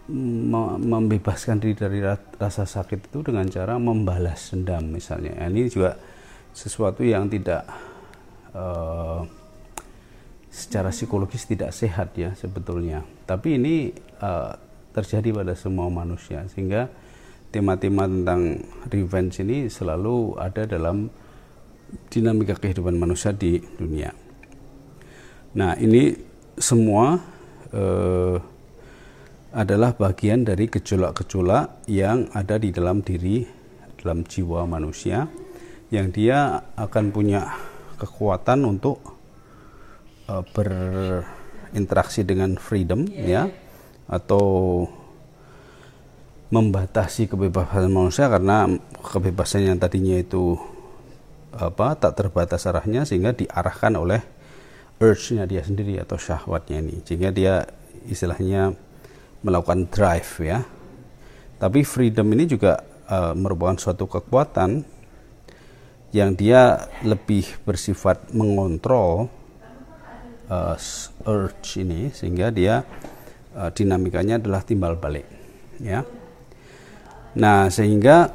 membebaskan 0.10 1.62
diri 1.62 1.78
dari 1.78 2.02
rasa 2.41 2.65
sakit 2.65 3.13
itu 3.13 3.22
dengan 3.22 3.45
cara 3.45 3.78
membalas 3.78 4.52
dendam 4.52 4.89
misalnya. 4.89 5.38
Ini 5.38 5.69
juga 5.69 5.95
sesuatu 6.50 7.06
yang 7.06 7.30
tidak 7.30 7.69
uh, 8.55 9.25
secara 10.49 10.89
psikologis 10.89 11.45
tidak 11.45 11.73
sehat 11.73 12.17
ya 12.17 12.33
sebetulnya. 12.33 13.05
Tapi 13.29 13.62
ini 13.62 13.93
uh, 14.21 14.53
terjadi 14.93 15.29
pada 15.31 15.53
semua 15.53 15.88
manusia 15.93 16.45
sehingga 16.49 16.89
tema-tema 17.53 18.05
tentang 18.05 18.62
revenge 18.89 19.41
ini 19.41 19.69
selalu 19.69 20.38
ada 20.38 20.65
dalam 20.65 21.09
dinamika 22.09 22.57
kehidupan 22.57 22.97
manusia 22.97 23.33
di 23.33 23.57
dunia. 23.77 24.13
Nah 25.57 25.73
ini 25.77 26.13
semua 26.57 27.17
uh, 27.73 28.38
adalah 29.49 29.97
bagian 29.97 30.45
dari 30.45 30.69
gejolak-gejolak 30.69 31.89
yang 31.89 32.29
ada 32.38 32.62
di 32.62 32.69
dalam 32.69 33.01
diri, 33.01 33.41
dalam 33.97 34.21
jiwa 34.21 34.69
manusia 34.69 35.25
yang 35.89 36.13
dia 36.13 36.62
akan 36.77 37.09
punya 37.09 37.49
kekuatan 37.99 38.63
untuk 38.63 39.03
uh, 40.31 40.43
berinteraksi 40.55 42.23
dengan 42.23 42.55
freedom 42.55 43.03
ya 43.12 43.51
atau 44.09 44.88
membatasi 46.49 47.29
kebebasan 47.29 47.93
manusia 47.93 48.25
karena 48.25 48.65
kebebasan 49.05 49.69
yang 49.69 49.77
tadinya 49.77 50.17
itu 50.17 50.57
apa 51.53 51.93
tak 51.93 52.17
terbatas 52.17 52.65
arahnya 52.65 53.05
sehingga 53.05 53.38
diarahkan 53.38 53.93
oleh 53.97 54.21
urge-nya 54.99 55.47
dia 55.47 55.63
sendiri 55.63 55.97
atau 56.01 56.19
syahwatnya 56.19 56.83
ini. 56.83 57.01
Sehingga 57.05 57.29
dia 57.29 57.65
istilahnya 58.09 58.73
melakukan 59.45 59.88
drive 59.88 60.31
ya. 60.43 60.59
Tapi 61.59 61.83
freedom 61.83 62.27
ini 62.35 62.47
juga 62.47 62.83
uh, 63.07 63.35
merupakan 63.35 63.75
suatu 63.79 64.07
kekuatan 64.07 64.98
yang 66.10 66.34
dia 66.34 66.89
lebih 67.06 67.45
bersifat 67.65 68.34
mengontrol 68.34 69.30
uh, 70.50 70.76
urge 71.30 71.82
ini 71.82 72.10
sehingga 72.10 72.50
dia 72.50 72.82
uh, 73.54 73.69
dinamikanya 73.69 74.41
adalah 74.41 74.65
timbal 74.65 74.98
balik 74.98 75.26
ya. 75.78 76.02
Nah 77.38 77.69
sehingga 77.69 78.34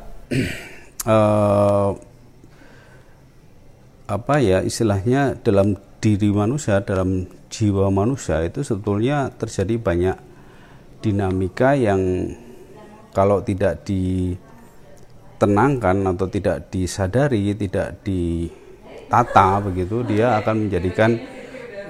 uh, 1.06 1.90
apa 4.04 4.34
ya 4.38 4.60
istilahnya 4.60 5.34
dalam 5.40 5.74
diri 5.98 6.28
manusia 6.28 6.84
dalam 6.84 7.24
jiwa 7.48 7.88
manusia 7.88 8.44
itu 8.44 8.60
sebetulnya 8.60 9.32
terjadi 9.32 9.80
banyak 9.80 10.16
dinamika 11.00 11.72
yang 11.72 12.28
kalau 13.16 13.40
tidak 13.40 13.86
di 13.88 14.34
tenangkan 15.44 16.16
atau 16.16 16.26
tidak 16.32 16.72
disadari, 16.72 17.52
tidak 17.52 18.00
ditata 18.00 19.60
begitu, 19.60 20.00
dia 20.08 20.40
akan 20.40 20.66
menjadikan 20.66 21.20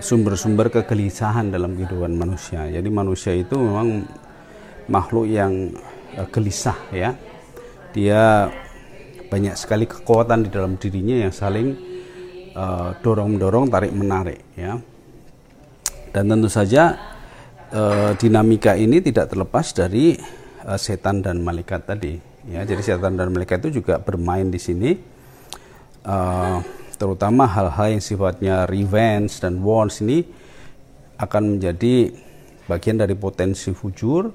sumber-sumber 0.03 0.75
kegelisahan 0.75 1.55
dalam 1.55 1.79
kehidupan 1.79 2.19
manusia. 2.19 2.67
Jadi 2.67 2.89
manusia 2.91 3.31
itu 3.31 3.55
memang 3.55 4.03
makhluk 4.91 5.31
yang 5.31 5.71
uh, 6.19 6.27
gelisah 6.35 6.77
ya. 6.91 7.15
Dia 7.95 8.51
banyak 9.31 9.55
sekali 9.55 9.87
kekuatan 9.87 10.47
di 10.47 10.51
dalam 10.51 10.75
dirinya 10.75 11.25
yang 11.25 11.33
saling 11.33 11.79
uh, 12.59 12.99
dorong-dorong, 12.99 13.71
tarik-menarik 13.71 14.43
ya. 14.59 14.75
Dan 16.11 16.31
tentu 16.31 16.51
saja 16.51 16.99
uh, 17.71 18.19
dinamika 18.19 18.75
ini 18.75 18.99
tidak 18.99 19.31
terlepas 19.31 19.71
dari 19.71 20.19
setan 20.81 21.21
dan 21.21 21.45
malaikat 21.45 21.85
tadi 21.85 22.34
ya 22.49 22.61
jadi 22.65 22.83
setan 22.85 23.17
dan 23.17 23.33
malaikat 23.33 23.65
itu 23.65 23.81
juga 23.81 23.97
bermain 23.97 24.49
di 24.49 24.61
sini 24.61 24.97
uh, 26.05 26.61
terutama 26.97 27.49
hal-hal 27.49 27.99
yang 27.99 28.05
sifatnya 28.05 28.69
revenge 28.69 29.41
dan 29.41 29.61
wants 29.65 30.05
ini 30.05 30.25
akan 31.19 31.57
menjadi 31.57 32.13
bagian 32.67 32.99
dari 32.99 33.15
potensi 33.15 33.71
fujur 33.73 34.31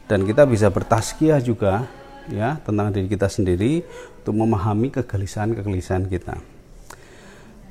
dan 0.09 0.25
kita 0.25 0.49
bisa 0.49 0.73
bertaskiah 0.73 1.41
juga 1.45 1.85
ya 2.33 2.61
tentang 2.63 2.93
diri 2.95 3.09
kita 3.11 3.29
sendiri 3.29 3.85
untuk 4.23 4.35
memahami 4.37 4.89
kegelisahan-kegelisahan 4.95 6.09
kita. 6.09 6.41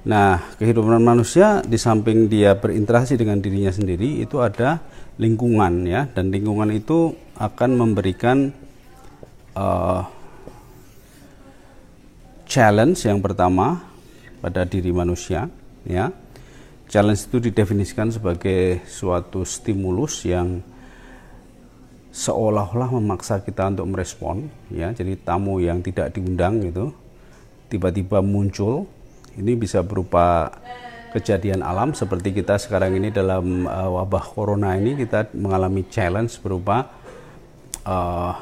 Nah, 0.04 0.36
kehidupan 0.60 1.00
manusia 1.00 1.64
di 1.64 1.80
samping 1.80 2.28
dia 2.28 2.60
berinteraksi 2.60 3.16
dengan 3.16 3.40
dirinya 3.40 3.72
sendiri 3.72 4.20
itu 4.20 4.44
ada 4.44 4.84
lingkungan 5.16 5.88
ya 5.88 6.12
dan 6.12 6.28
lingkungan 6.28 6.76
itu 6.76 7.16
akan 7.40 7.70
memberikan 7.80 8.52
uh, 9.56 10.04
challenge 12.44 13.08
yang 13.08 13.24
pertama 13.24 13.80
pada 14.44 14.68
diri 14.68 14.92
manusia 14.92 15.48
ya. 15.88 16.12
Challenge 16.92 17.18
itu 17.18 17.50
didefinisikan 17.50 18.12
sebagai 18.12 18.84
suatu 18.86 19.48
stimulus 19.48 20.28
yang 20.28 20.62
seolah-olah 22.14 22.94
memaksa 22.94 23.42
kita 23.42 23.74
untuk 23.74 23.90
merespon 23.90 24.46
ya. 24.70 24.94
Jadi 24.94 25.18
tamu 25.18 25.58
yang 25.58 25.82
tidak 25.82 26.14
diundang 26.14 26.62
itu 26.62 26.94
tiba-tiba 27.74 28.22
muncul 28.22 28.86
ini 29.34 29.58
bisa 29.58 29.82
berupa 29.82 30.54
kejadian 31.10 31.66
alam 31.66 31.98
seperti 31.98 32.30
kita 32.30 32.62
sekarang 32.62 32.94
ini 33.02 33.10
dalam 33.10 33.66
uh, 33.66 33.90
wabah 33.98 34.26
corona 34.30 34.78
ini 34.78 34.94
kita 34.94 35.34
mengalami 35.34 35.86
challenge 35.90 36.38
berupa 36.38 36.94
uh, 37.82 38.38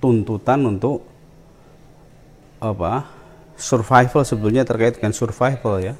tuntutan 0.00 0.64
untuk 0.64 1.04
apa 2.60 3.04
survival 3.60 4.24
sebetulnya 4.24 4.64
terkait 4.64 4.96
dengan 4.96 5.12
survival 5.12 5.76
ya. 5.84 5.94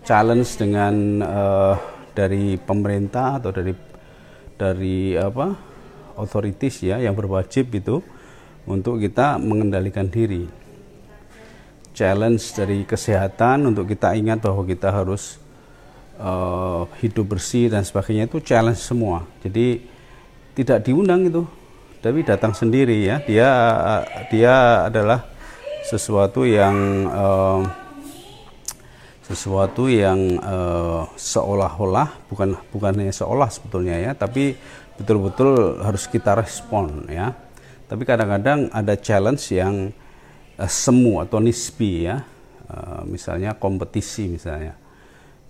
Challenge 0.00 0.48
dengan 0.56 0.94
uh, 1.20 1.76
dari 2.16 2.56
pemerintah 2.56 3.36
atau 3.36 3.52
dari 3.52 3.76
dari 4.56 5.16
apa 5.16 5.69
otoritis 6.20 6.84
ya 6.84 7.00
yang 7.00 7.16
berwajib 7.16 7.72
itu 7.72 8.04
untuk 8.68 9.00
kita 9.00 9.40
mengendalikan 9.40 10.06
diri. 10.06 10.46
Challenge 11.96 12.40
dari 12.54 12.86
kesehatan 12.86 13.66
untuk 13.66 13.88
kita 13.88 14.14
ingat 14.14 14.44
bahwa 14.44 14.62
kita 14.62 14.92
harus 14.92 15.40
uh, 16.20 16.86
hidup 17.00 17.36
bersih 17.36 17.72
dan 17.72 17.82
sebagainya 17.82 18.28
itu 18.28 18.38
challenge 18.44 18.78
semua. 18.78 19.26
Jadi 19.42 19.82
tidak 20.54 20.86
diundang 20.86 21.26
itu, 21.26 21.42
tapi 22.04 22.22
datang 22.22 22.52
sendiri 22.52 23.00
ya. 23.04 23.18
Dia 23.24 23.48
dia 24.28 24.86
adalah 24.86 25.26
sesuatu 25.82 26.44
yang 26.46 26.76
uh, 27.08 27.60
sesuatu 29.30 29.86
yang 29.86 30.42
uh, 30.42 31.06
seolah-olah 31.14 32.26
bukan 32.26 32.58
hanya 32.98 33.14
seolah 33.14 33.46
sebetulnya 33.46 33.94
ya, 33.94 34.10
tapi 34.18 34.58
betul-betul 34.98 35.78
harus 35.86 36.10
kita 36.10 36.34
respon 36.34 37.06
ya. 37.06 37.30
Tapi 37.86 38.02
kadang-kadang 38.02 38.74
ada 38.74 38.98
challenge 38.98 39.54
yang 39.54 39.94
uh, 40.58 40.66
semu 40.66 41.22
atau 41.22 41.38
nisbi 41.38 42.10
ya. 42.10 42.26
Uh, 42.66 43.06
misalnya 43.06 43.54
kompetisi 43.54 44.30
misalnya. 44.30 44.74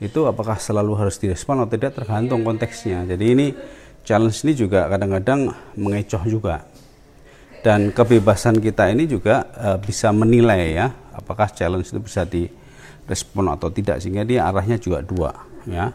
itu 0.01 0.25
apakah 0.25 0.57
selalu 0.57 0.97
harus 0.97 1.21
direspon 1.21 1.61
atau 1.61 1.77
tidak 1.77 1.93
tergantung 1.93 2.40
konteksnya. 2.40 3.05
Jadi 3.05 3.25
ini 3.37 3.53
challenge 4.01 4.40
ini 4.49 4.57
juga 4.57 4.88
kadang-kadang 4.88 5.53
mengecoh 5.77 6.25
juga. 6.25 6.64
Dan 7.61 7.93
kebebasan 7.93 8.57
kita 8.64 8.88
ini 8.88 9.05
juga 9.05 9.45
uh, 9.53 9.77
bisa 9.77 10.09
menilai 10.09 10.73
ya 10.73 10.88
apakah 11.12 11.53
challenge 11.53 11.93
itu 11.93 12.01
bisa 12.01 12.25
direspon 13.11 13.51
atau 13.51 13.75
tidak 13.75 13.99
sehingga 13.99 14.23
dia 14.23 14.46
arahnya 14.46 14.79
juga 14.79 15.03
dua 15.03 15.35
ya. 15.66 15.90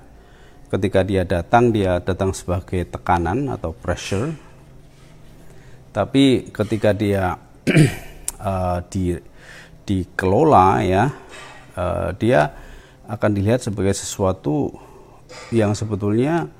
Ketika 0.68 1.08
dia 1.08 1.24
datang 1.24 1.72
dia 1.72 2.04
datang 2.04 2.36
sebagai 2.36 2.84
tekanan 2.92 3.48
atau 3.48 3.72
pressure. 3.72 4.36
Tapi 5.96 6.52
ketika 6.52 6.92
dia 6.92 7.40
uh, 8.44 8.84
di 8.92 9.16
dikelola 9.88 10.84
ya 10.84 11.08
uh, 11.80 12.12
dia 12.20 12.52
akan 13.08 13.32
dilihat 13.32 13.64
sebagai 13.64 13.96
sesuatu 13.96 14.76
yang 15.56 15.72
sebetulnya 15.72 16.52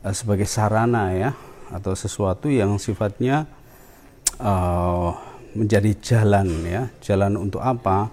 uh, 0.00 0.14
sebagai 0.16 0.48
sarana 0.48 1.12
ya 1.12 1.36
atau 1.68 1.92
sesuatu 1.92 2.48
yang 2.48 2.80
sifatnya 2.80 3.44
uh, 4.40 5.12
menjadi 5.52 5.92
jalan 6.00 6.48
ya 6.64 6.82
jalan 7.04 7.36
untuk 7.36 7.60
apa 7.60 8.08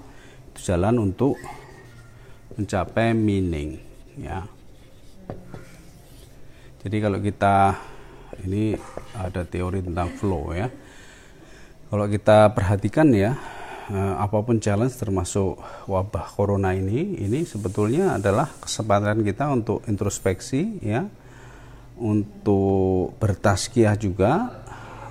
jalan 0.59 1.07
untuk 1.07 1.39
mencapai 2.59 3.15
meaning 3.15 3.79
ya. 4.19 4.43
Jadi 6.83 6.97
kalau 6.99 7.23
kita 7.23 7.79
ini 8.43 8.75
ada 9.15 9.47
teori 9.47 9.79
tentang 9.79 10.11
flow 10.19 10.51
ya. 10.51 10.67
Kalau 11.89 12.05
kita 12.05 12.51
perhatikan 12.51 13.09
ya 13.15 13.39
uh, 13.89 14.15
apa 14.21 14.37
pun 14.45 14.61
challenge 14.61 14.95
termasuk 14.95 15.57
wabah 15.89 16.29
corona 16.33 16.73
ini 16.77 17.19
ini 17.19 17.43
sebetulnya 17.43 18.17
adalah 18.21 18.47
kesempatan 18.61 19.25
kita 19.25 19.49
untuk 19.49 19.83
introspeksi 19.89 20.79
ya 20.85 21.03
untuk 21.99 23.17
bertaskiah 23.19 23.97
juga 23.99 24.63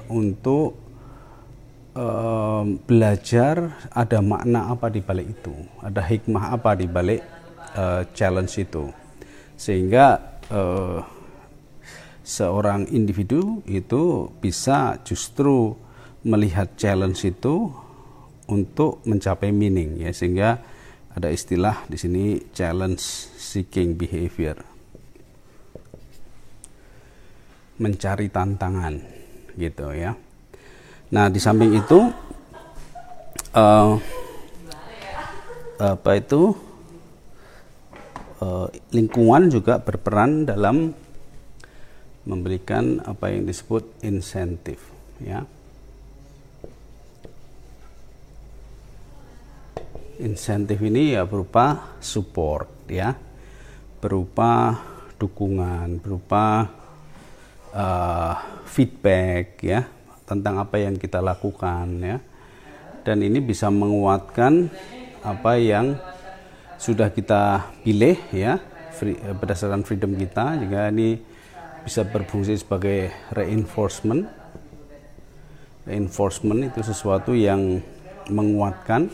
untuk 0.08 0.78
uh, 1.92 2.64
belajar 2.88 3.76
ada 3.92 4.18
makna 4.24 4.72
apa 4.72 4.88
di 4.88 5.04
balik 5.04 5.28
itu 5.28 5.52
ada 5.84 6.00
hikmah 6.00 6.56
apa 6.56 6.72
di 6.78 6.86
balik 6.88 7.37
uh, 7.74 8.06
challenge 8.14 8.56
itu. 8.62 8.88
Sehingga 9.58 10.38
uh, 10.48 11.02
seorang 12.22 12.86
individu 12.92 13.64
itu 13.66 14.30
bisa 14.38 15.00
justru 15.02 15.74
melihat 16.22 16.76
challenge 16.76 17.24
itu 17.26 17.72
untuk 18.48 19.02
mencapai 19.04 19.50
meaning 19.50 19.98
ya. 19.98 20.14
Sehingga 20.14 20.62
ada 21.12 21.28
istilah 21.34 21.82
di 21.90 21.98
sini 21.98 22.24
challenge 22.54 23.02
seeking 23.34 23.98
behavior. 23.98 24.60
Mencari 27.78 28.30
tantangan 28.30 28.94
gitu 29.58 29.90
ya. 29.94 30.14
Nah 31.08 31.26
di 31.32 31.40
samping 31.40 31.72
itu 31.74 32.10
uh, 33.56 33.96
apa 35.78 36.10
itu 36.18 36.67
uh, 38.42 38.66
lingkungan 38.94 39.50
juga 39.50 39.82
berperan 39.82 40.46
dalam 40.46 40.94
memberikan 42.28 43.00
apa 43.08 43.32
yang 43.32 43.48
disebut 43.48 44.04
insentif 44.04 44.78
ya. 45.22 45.42
Insentif 50.18 50.82
ini 50.82 51.14
ya 51.14 51.22
berupa 51.24 51.96
support 52.02 52.68
ya. 52.90 53.14
Berupa 53.98 54.74
dukungan 55.18 55.98
berupa 55.98 56.70
uh, 57.74 58.34
feedback 58.66 59.58
ya 59.62 59.82
tentang 60.28 60.62
apa 60.62 60.76
yang 60.78 60.98
kita 60.98 61.22
lakukan 61.22 61.86
ya. 62.02 62.18
Dan 63.06 63.24
ini 63.24 63.40
bisa 63.40 63.72
menguatkan 63.72 64.68
apa 65.24 65.56
yang 65.56 65.96
sudah 66.78 67.10
kita 67.10 67.74
pilih 67.82 68.16
ya 68.30 68.62
free, 68.94 69.18
eh, 69.18 69.34
berdasarkan 69.34 69.82
freedom 69.82 70.14
kita 70.14 70.56
juga 70.62 70.88
ini 70.88 71.18
bisa 71.82 72.06
berfungsi 72.06 72.54
sebagai 72.56 73.10
reinforcement 73.34 74.24
reinforcement 75.84 76.70
itu 76.70 76.80
sesuatu 76.86 77.34
yang 77.34 77.82
menguatkan 78.28 79.10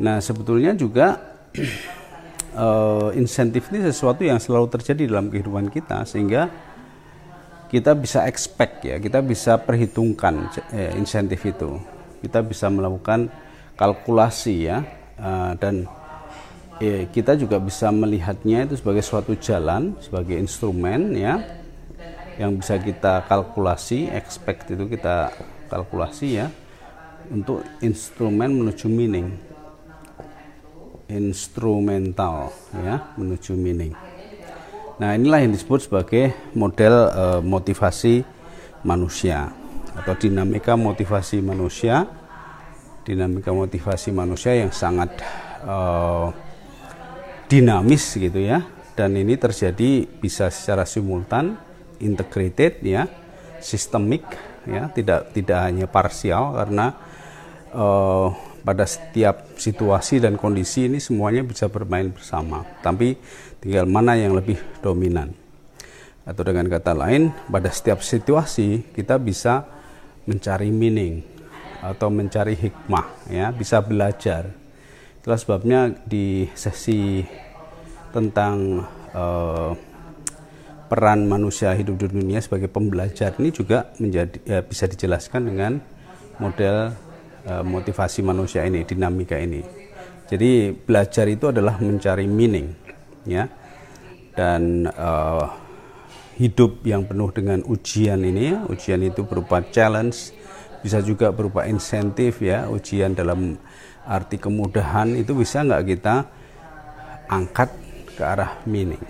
Nah, 0.00 0.16
sebetulnya 0.24 0.72
juga 0.72 1.20
uh, 2.56 3.12
insentif 3.20 3.68
ini 3.70 3.84
sesuatu 3.84 4.24
yang 4.24 4.40
selalu 4.40 4.72
terjadi 4.72 5.12
dalam 5.12 5.28
kehidupan 5.28 5.68
kita 5.68 6.08
sehingga 6.08 6.48
kita 7.68 7.94
bisa 7.94 8.26
expect 8.26 8.82
ya, 8.82 8.96
kita 8.98 9.22
bisa 9.22 9.60
perhitungkan 9.60 10.50
eh, 10.74 10.90
insentif 10.98 11.44
itu. 11.46 11.78
Kita 12.24 12.42
bisa 12.42 12.66
melakukan 12.66 13.30
kalkulasi 13.78 14.66
ya 14.66 14.82
uh, 15.20 15.54
dan 15.54 15.86
eh, 16.80 17.06
kita 17.12 17.36
juga 17.36 17.60
bisa 17.60 17.92
melihatnya 17.92 18.66
itu 18.66 18.80
sebagai 18.80 19.04
suatu 19.04 19.36
jalan, 19.36 19.94
sebagai 20.00 20.40
instrumen 20.40 21.14
ya 21.14 21.38
yang 22.40 22.56
bisa 22.56 22.80
kita 22.80 23.28
kalkulasi, 23.28 24.08
expect 24.08 24.72
itu 24.72 24.88
kita 24.88 25.28
kalkulasi 25.68 26.40
ya 26.40 26.48
untuk 27.28 27.62
instrumen 27.84 28.64
menuju 28.64 28.88
meaning 28.88 29.50
instrumental 31.10 32.54
ya 32.72 33.02
menuju 33.18 33.58
meaning. 33.58 33.92
Nah, 35.02 35.16
inilah 35.18 35.42
yang 35.42 35.52
disebut 35.52 35.90
sebagai 35.90 36.32
model 36.54 36.94
uh, 37.10 37.40
motivasi 37.42 38.22
manusia 38.86 39.50
atau 39.96 40.14
dinamika 40.14 40.78
motivasi 40.78 41.42
manusia. 41.42 42.06
Dinamika 43.00 43.50
motivasi 43.50 44.12
manusia 44.12 44.54
yang 44.54 44.70
sangat 44.70 45.10
uh, 45.64 46.30
dinamis 47.50 48.14
gitu 48.14 48.38
ya. 48.38 48.62
Dan 48.94 49.18
ini 49.18 49.34
terjadi 49.34 50.06
bisa 50.06 50.46
secara 50.54 50.86
simultan, 50.86 51.58
integrated 51.98 52.78
ya, 52.84 53.10
sistemik 53.58 54.22
ya, 54.68 54.86
tidak 54.94 55.34
tidak 55.34 55.58
hanya 55.66 55.86
parsial 55.90 56.54
karena 56.54 56.94
uh, 57.74 58.28
pada 58.60 58.84
setiap 58.84 59.56
situasi 59.56 60.20
dan 60.20 60.36
kondisi 60.36 60.86
ini 60.86 61.00
semuanya 61.00 61.40
bisa 61.42 61.66
bermain 61.66 62.12
bersama. 62.12 62.62
Tapi 62.84 63.16
tinggal 63.58 63.88
mana 63.88 64.14
yang 64.14 64.36
lebih 64.36 64.60
dominan. 64.84 65.32
Atau 66.28 66.44
dengan 66.44 66.68
kata 66.68 66.92
lain, 66.92 67.32
pada 67.48 67.72
setiap 67.72 68.04
situasi 68.04 68.92
kita 68.92 69.16
bisa 69.16 69.64
mencari 70.28 70.68
meaning 70.68 71.24
atau 71.80 72.12
mencari 72.12 72.52
hikmah, 72.52 73.32
ya, 73.32 73.48
bisa 73.48 73.80
belajar. 73.80 74.59
Itulah 75.20 75.38
sebabnya 75.38 75.92
di 76.08 76.48
sesi 76.56 77.22
tentang 78.10 78.84
uh, 79.14 79.72
peran 80.90 81.28
manusia 81.30 81.70
hidup 81.76 82.00
di 82.00 82.06
dunia 82.10 82.42
sebagai 82.42 82.66
pembelajar 82.66 83.36
ini 83.38 83.54
juga 83.54 83.94
menjadi 84.02 84.36
ya, 84.42 84.58
bisa 84.66 84.90
dijelaskan 84.90 85.46
dengan 85.46 85.72
model 86.42 86.96
Eh, 87.40 87.64
motivasi 87.64 88.20
manusia 88.20 88.68
ini, 88.68 88.84
dinamika 88.84 89.32
ini. 89.40 89.64
Jadi 90.28 90.76
belajar 90.76 91.24
itu 91.24 91.48
adalah 91.48 91.80
mencari 91.80 92.28
meaning, 92.28 92.76
ya, 93.24 93.48
dan 94.36 94.84
uh, 94.92 95.48
hidup 96.36 96.84
yang 96.84 97.08
penuh 97.08 97.32
dengan 97.32 97.64
ujian 97.64 98.20
ini, 98.22 98.52
ya, 98.52 98.60
ujian 98.68 99.00
itu 99.00 99.24
berupa 99.24 99.64
challenge, 99.72 100.36
bisa 100.84 101.00
juga 101.00 101.32
berupa 101.32 101.64
insentif, 101.64 102.44
ya, 102.44 102.68
ujian 102.68 103.16
dalam 103.16 103.56
arti 104.06 104.40
kemudahan 104.40 105.16
itu 105.16 105.36
bisa 105.36 105.64
nggak 105.64 105.84
kita 105.86 106.14
angkat 107.30 107.70
ke 108.16 108.22
arah 108.22 108.60
meaning. 108.66 109.00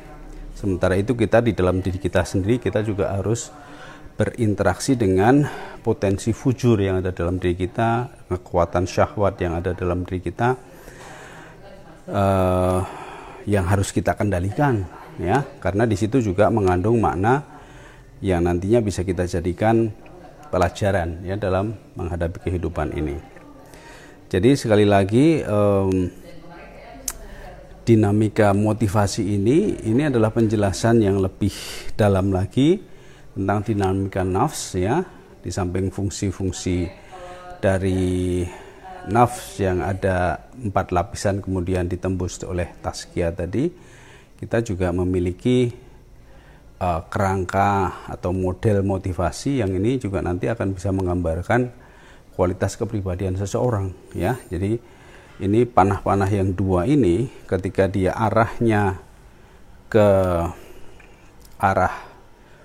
Sementara 0.55 0.95
itu 0.95 1.17
kita 1.17 1.41
di 1.41 1.57
dalam 1.57 1.81
diri 1.81 1.97
kita 1.97 2.21
sendiri 2.21 2.61
kita 2.61 2.85
juga 2.85 3.17
harus 3.17 3.49
berinteraksi 4.21 5.01
dengan 5.01 5.49
potensi 5.81 6.37
fujur 6.37 6.77
yang 6.77 7.01
ada 7.01 7.09
dalam 7.09 7.41
diri 7.41 7.57
kita, 7.57 8.21
kekuatan 8.29 8.85
syahwat 8.85 9.41
yang 9.41 9.57
ada 9.57 9.73
dalam 9.73 10.05
diri 10.05 10.21
kita, 10.21 10.61
uh, 12.13 12.85
yang 13.49 13.65
harus 13.65 13.89
kita 13.89 14.13
kendalikan, 14.13 14.85
ya, 15.17 15.41
karena 15.65 15.89
di 15.89 15.97
situ 15.97 16.21
juga 16.21 16.53
mengandung 16.53 17.01
makna 17.01 17.41
yang 18.21 18.45
nantinya 18.45 18.85
bisa 18.85 19.01
kita 19.01 19.25
jadikan 19.25 19.89
pelajaran 20.53 21.25
ya 21.25 21.41
dalam 21.41 21.73
menghadapi 21.97 22.45
kehidupan 22.45 22.93
ini. 22.93 23.40
Jadi 24.31 24.55
sekali 24.55 24.87
lagi 24.87 25.43
um, 25.43 26.07
dinamika 27.83 28.55
motivasi 28.55 29.27
ini 29.27 29.83
ini 29.83 30.07
adalah 30.07 30.31
penjelasan 30.31 31.03
yang 31.03 31.19
lebih 31.19 31.51
dalam 31.99 32.31
lagi 32.31 32.79
tentang 33.35 33.67
dinamika 33.67 34.23
nafs 34.23 34.79
ya 34.79 35.03
di 35.43 35.51
samping 35.51 35.91
fungsi-fungsi 35.91 36.87
dari 37.59 38.47
nafs 39.11 39.59
yang 39.59 39.83
ada 39.83 40.47
empat 40.55 40.95
lapisan 40.95 41.43
kemudian 41.43 41.91
ditembus 41.91 42.39
oleh 42.47 42.71
taskia 42.79 43.35
tadi, 43.35 43.67
kita 44.39 44.63
juga 44.63 44.95
memiliki 44.95 45.75
uh, 46.79 47.03
kerangka 47.11 48.07
atau 48.07 48.31
model 48.31 48.87
motivasi 48.87 49.59
yang 49.59 49.75
ini 49.75 49.99
juga 49.99 50.23
nanti 50.23 50.47
akan 50.47 50.71
bisa 50.71 50.95
menggambarkan 50.95 51.90
kualitas 52.41 52.81
kepribadian 52.81 53.37
seseorang 53.37 53.93
ya. 54.17 54.41
Jadi 54.49 54.81
ini 55.45 55.69
panah-panah 55.69 56.33
yang 56.33 56.57
dua 56.57 56.89
ini 56.89 57.29
ketika 57.45 57.85
dia 57.85 58.17
arahnya 58.17 58.97
ke 59.93 60.09
arah 61.61 61.93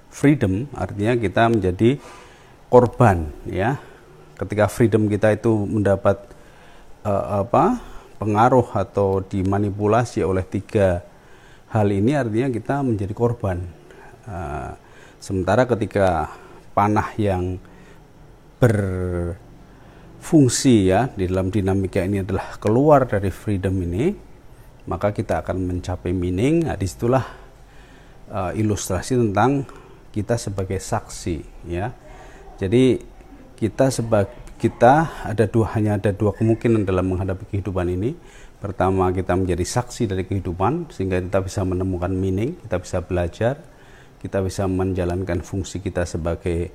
freedom 0.07 0.71
artinya 0.71 1.19
kita 1.19 1.51
menjadi 1.51 1.99
korban 2.71 3.27
ya 3.43 3.75
ketika 4.39 4.71
freedom 4.71 5.11
kita 5.11 5.35
itu 5.35 5.51
mendapat 5.67 6.23
uh, 7.03 7.43
apa 7.43 7.83
pengaruh 8.15 8.71
atau 8.71 9.19
dimanipulasi 9.19 10.23
oleh 10.23 10.47
tiga 10.47 11.03
hal 11.67 11.91
ini 11.91 12.15
artinya 12.15 12.47
kita 12.47 12.79
menjadi 12.79 13.11
korban 13.11 13.67
uh, 14.31 14.79
sementara 15.19 15.67
ketika 15.67 16.31
panah 16.71 17.11
yang 17.19 17.59
berfungsi 20.25 20.89
ya 20.89 21.13
di 21.13 21.29
dalam 21.29 21.53
dinamika 21.53 22.01
ini 22.01 22.25
adalah 22.25 22.57
keluar 22.57 23.05
dari 23.05 23.29
freedom 23.29 23.77
ini 23.85 24.09
maka 24.89 25.13
kita 25.13 25.45
akan 25.45 25.69
mencapai 25.69 26.17
meaning. 26.17 26.65
Nah, 26.65 26.73
di 26.73 26.89
situlah 26.89 27.21
uh, 28.33 28.49
ilustrasi 28.57 29.21
tentang 29.21 29.69
kita 30.09 30.33
sebagai 30.41 30.81
saksi 30.81 31.69
ya. 31.69 31.93
Jadi 32.57 33.05
kita 33.53 33.93
sebagai 33.93 34.33
kita 34.57 35.29
ada 35.29 35.45
dua 35.45 35.77
hanya 35.77 36.01
ada 36.01 36.09
dua 36.09 36.33
kemungkinan 36.33 36.89
dalam 36.89 37.05
menghadapi 37.05 37.45
kehidupan 37.53 37.85
ini. 37.93 38.17
Pertama 38.57 39.13
kita 39.13 39.37
menjadi 39.37 39.61
saksi 39.61 40.09
dari 40.09 40.25
kehidupan 40.25 40.89
sehingga 40.89 41.21
kita 41.21 41.45
bisa 41.45 41.61
menemukan 41.61 42.09
meaning, 42.09 42.57
kita 42.65 42.81
bisa 42.81 42.97
belajar, 43.05 43.61
kita 44.25 44.41
bisa 44.41 44.65
menjalankan 44.65 45.45
fungsi 45.45 45.85
kita 45.85 46.01
sebagai 46.09 46.73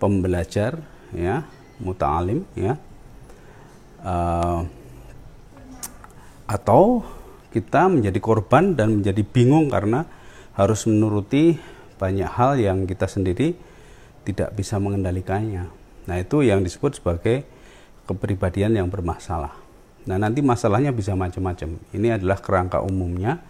pembelajar, 0.00 0.80
ya, 1.12 1.44
muta'alim, 1.80 2.44
ya. 2.56 2.78
Uh, 4.06 4.62
atau 6.46 7.02
kita 7.50 7.90
menjadi 7.90 8.20
korban 8.22 8.76
dan 8.76 9.02
menjadi 9.02 9.22
bingung 9.26 9.66
karena 9.72 10.06
harus 10.54 10.86
menuruti 10.86 11.58
banyak 11.96 12.28
hal 12.28 12.60
yang 12.60 12.84
kita 12.84 13.08
sendiri 13.08 13.56
tidak 14.22 14.52
bisa 14.54 14.76
mengendalikannya. 14.76 15.68
Nah, 16.06 16.16
itu 16.20 16.44
yang 16.44 16.62
disebut 16.62 17.00
sebagai 17.00 17.42
kepribadian 18.06 18.78
yang 18.78 18.88
bermasalah. 18.92 19.56
Nah, 20.06 20.16
nanti 20.20 20.38
masalahnya 20.38 20.94
bisa 20.94 21.18
macam-macam. 21.18 21.80
Ini 21.90 22.20
adalah 22.20 22.38
kerangka 22.38 22.78
umumnya. 22.84 23.42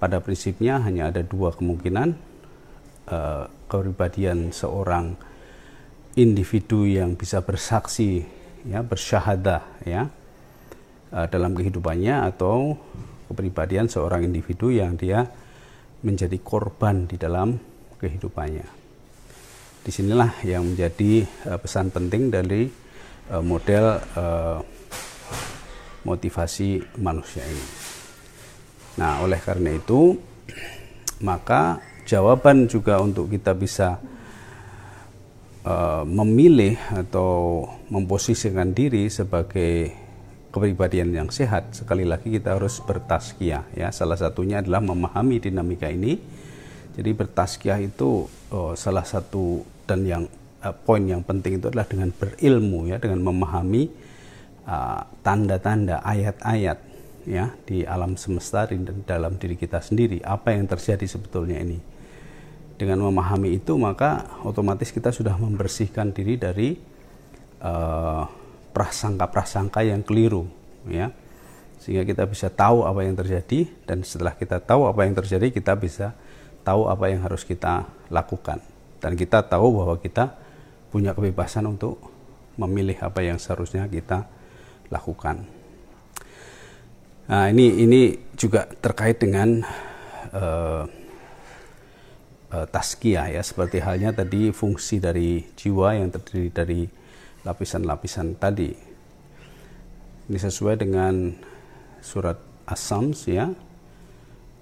Pada 0.00 0.20
prinsipnya 0.20 0.80
hanya 0.80 1.08
ada 1.12 1.20
dua 1.24 1.52
kemungkinan 1.52 2.08
uh, 3.08 3.44
kepribadian 3.68 4.52
seorang 4.52 5.16
individu 6.14 6.86
yang 6.86 7.18
bisa 7.18 7.42
bersaksi 7.42 8.22
ya 8.64 8.80
bersyahadah 8.80 9.62
ya 9.84 10.08
uh, 11.10 11.26
dalam 11.28 11.52
kehidupannya 11.52 12.30
atau 12.34 12.78
kepribadian 13.28 13.90
seorang 13.90 14.24
individu 14.24 14.70
yang 14.70 14.94
dia 14.94 15.26
menjadi 16.04 16.38
korban 16.40 17.10
di 17.10 17.18
dalam 17.18 17.58
kehidupannya 17.98 18.66
di 19.84 19.90
sinilah 19.90 20.40
yang 20.46 20.72
menjadi 20.72 21.26
uh, 21.50 21.58
pesan 21.58 21.90
penting 21.90 22.30
dari 22.32 22.70
uh, 23.28 23.42
model 23.42 24.00
motivasi 26.04 27.00
manusia 27.00 27.42
ini. 27.48 27.66
Nah, 29.00 29.24
oleh 29.24 29.40
karena 29.40 29.72
itu, 29.72 30.14
maka 31.24 31.80
jawaban 32.04 32.68
juga 32.68 33.00
untuk 33.00 33.32
kita 33.32 33.56
bisa 33.56 33.98
uh, 35.64 36.04
memilih 36.06 36.76
atau 36.92 37.64
memposisikan 37.88 38.76
diri 38.76 39.08
sebagai 39.08 39.90
kepribadian 40.54 41.10
yang 41.10 41.28
sehat 41.34 41.74
sekali 41.74 42.06
lagi 42.06 42.30
kita 42.30 42.54
harus 42.54 42.78
bertaskiah 42.84 43.66
ya. 43.74 43.90
Salah 43.90 44.14
satunya 44.14 44.62
adalah 44.62 44.84
memahami 44.84 45.42
dinamika 45.42 45.90
ini. 45.90 46.20
Jadi 46.94 47.10
bertaskiah 47.10 47.82
itu 47.82 48.30
oh, 48.54 48.72
salah 48.78 49.02
satu 49.02 49.66
dan 49.82 50.06
yang 50.06 50.22
uh, 50.62 50.70
poin 50.70 51.02
yang 51.02 51.26
penting 51.26 51.58
itu 51.58 51.66
adalah 51.66 51.90
dengan 51.90 52.14
berilmu 52.14 52.86
ya 52.86 53.02
dengan 53.02 53.18
memahami 53.26 53.90
uh, 54.70 55.02
tanda-tanda 55.26 55.98
uh, 55.98 56.06
ayat-ayat 56.06 56.78
ya 57.26 57.50
di 57.66 57.82
alam 57.82 58.14
semesta 58.14 58.70
dan 58.70 58.86
dalam 59.02 59.34
diri 59.42 59.58
kita 59.58 59.82
sendiri. 59.82 60.22
Apa 60.22 60.54
yang 60.54 60.70
terjadi 60.70 61.02
sebetulnya 61.02 61.58
ini 61.58 61.93
dengan 62.74 63.06
memahami 63.06 63.54
itu 63.58 63.78
maka 63.78 64.26
otomatis 64.42 64.90
kita 64.90 65.14
sudah 65.14 65.38
membersihkan 65.38 66.10
diri 66.10 66.34
dari 66.34 66.74
uh, 67.62 68.26
prasangka-prasangka 68.74 69.86
yang 69.86 70.02
keliru 70.02 70.50
ya 70.90 71.14
sehingga 71.78 72.02
kita 72.02 72.24
bisa 72.26 72.48
tahu 72.50 72.88
apa 72.88 73.04
yang 73.06 73.14
terjadi 73.14 73.68
dan 73.86 74.02
setelah 74.02 74.34
kita 74.34 74.58
tahu 74.58 74.88
apa 74.88 75.06
yang 75.06 75.14
terjadi 75.14 75.52
kita 75.52 75.76
bisa 75.78 76.16
tahu 76.64 76.88
apa 76.90 77.12
yang 77.12 77.22
harus 77.22 77.46
kita 77.46 77.86
lakukan 78.10 78.58
dan 79.04 79.12
kita 79.14 79.44
tahu 79.44 79.84
bahwa 79.84 80.00
kita 80.00 80.34
punya 80.88 81.12
kebebasan 81.12 81.68
untuk 81.68 82.00
memilih 82.56 82.96
apa 83.02 83.20
yang 83.20 83.36
seharusnya 83.36 83.90
kita 83.90 84.24
lakukan. 84.88 85.42
Nah, 87.24 87.48
ini 87.50 87.82
ini 87.82 88.00
juga 88.36 88.68
terkait 88.68 89.18
dengan 89.18 89.64
uh, 90.32 90.84
uh, 92.54 92.66
ya, 93.02 93.42
seperti 93.42 93.82
halnya 93.82 94.14
tadi 94.14 94.54
fungsi 94.54 95.02
dari 95.02 95.42
jiwa 95.58 95.98
yang 95.98 96.14
terdiri 96.14 96.48
dari 96.54 96.80
lapisan-lapisan 97.42 98.38
tadi. 98.38 98.70
Ini 100.24 100.38
sesuai 100.40 100.80
dengan 100.80 101.34
surat 102.00 102.40
As-Sams 102.64 103.28
ya. 103.28 103.52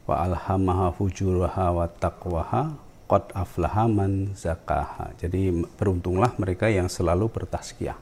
Wa 0.02 0.26
alhamaha 0.26 0.90
fujuraha 0.90 1.70
wa 1.70 1.86
taqwaha 1.86 2.74
qad 3.06 3.24
aflaha 3.36 3.86
man 3.86 4.34
zakaha. 4.34 5.14
Jadi 5.20 5.54
beruntunglah 5.78 6.34
mereka 6.42 6.66
yang 6.66 6.90
selalu 6.90 7.30
bertaskiah. 7.30 7.94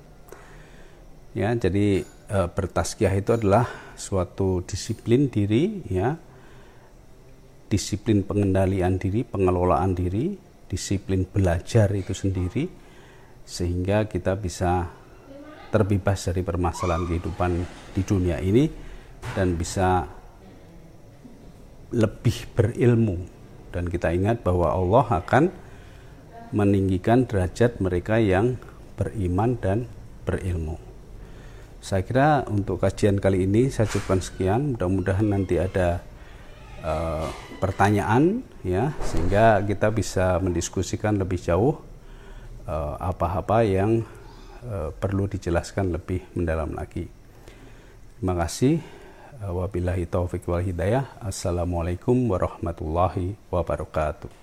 Ya, 1.36 1.52
jadi 1.52 2.02
e, 2.06 2.38
bertaskiah 2.56 3.12
itu 3.12 3.36
adalah 3.36 3.68
suatu 4.00 4.64
disiplin 4.64 5.28
diri 5.28 5.84
ya. 5.86 6.16
Disiplin 7.70 8.26
pengendalian 8.26 8.98
diri, 8.98 9.22
pengelolaan 9.22 9.94
diri, 9.94 10.34
disiplin 10.66 11.22
belajar 11.22 11.90
itu 11.94 12.10
sendiri 12.10 12.66
sehingga 13.46 14.10
kita 14.10 14.34
bisa 14.38 14.90
terbebas 15.70 16.26
dari 16.26 16.42
permasalahan 16.42 17.06
kehidupan 17.06 17.52
di 17.94 18.02
dunia 18.02 18.42
ini 18.42 18.66
dan 19.34 19.54
bisa 19.54 20.06
lebih 21.94 22.50
berilmu 22.54 23.18
dan 23.70 23.86
kita 23.86 24.10
ingat 24.14 24.42
bahwa 24.42 24.70
Allah 24.74 25.06
akan 25.22 25.50
meninggikan 26.50 27.26
derajat 27.26 27.78
mereka 27.78 28.18
yang 28.18 28.58
beriman 28.98 29.54
dan 29.58 29.86
berilmu. 30.26 30.78
Saya 31.80 32.04
kira 32.04 32.44
untuk 32.50 32.82
kajian 32.82 33.16
kali 33.16 33.48
ini 33.48 33.72
saya 33.72 33.88
cukupkan 33.88 34.20
sekian. 34.20 34.60
Mudah-mudahan 34.76 35.32
nanti 35.32 35.56
ada 35.56 36.04
uh, 36.84 37.30
pertanyaan 37.60 38.40
ya 38.64 38.96
sehingga 39.04 39.60
kita 39.60 39.92
bisa 39.92 40.40
mendiskusikan 40.40 41.20
lebih 41.20 41.36
jauh 41.36 41.76
eh, 42.64 42.94
apa-apa 42.96 43.60
uh, 43.60 43.68
yang 43.68 43.90
uh, 44.64 44.90
perlu 44.96 45.28
dijelaskan 45.28 45.92
lebih 45.92 46.24
mendalam 46.32 46.72
lagi. 46.72 47.04
Terima 48.16 48.34
kasih. 48.40 48.80
Wabillahi 49.40 50.04
taufik 50.04 50.44
wal 50.44 50.60
hidayah. 50.60 51.16
Assalamualaikum 51.24 52.12
warahmatullahi 52.28 53.40
wabarakatuh. 53.48 54.39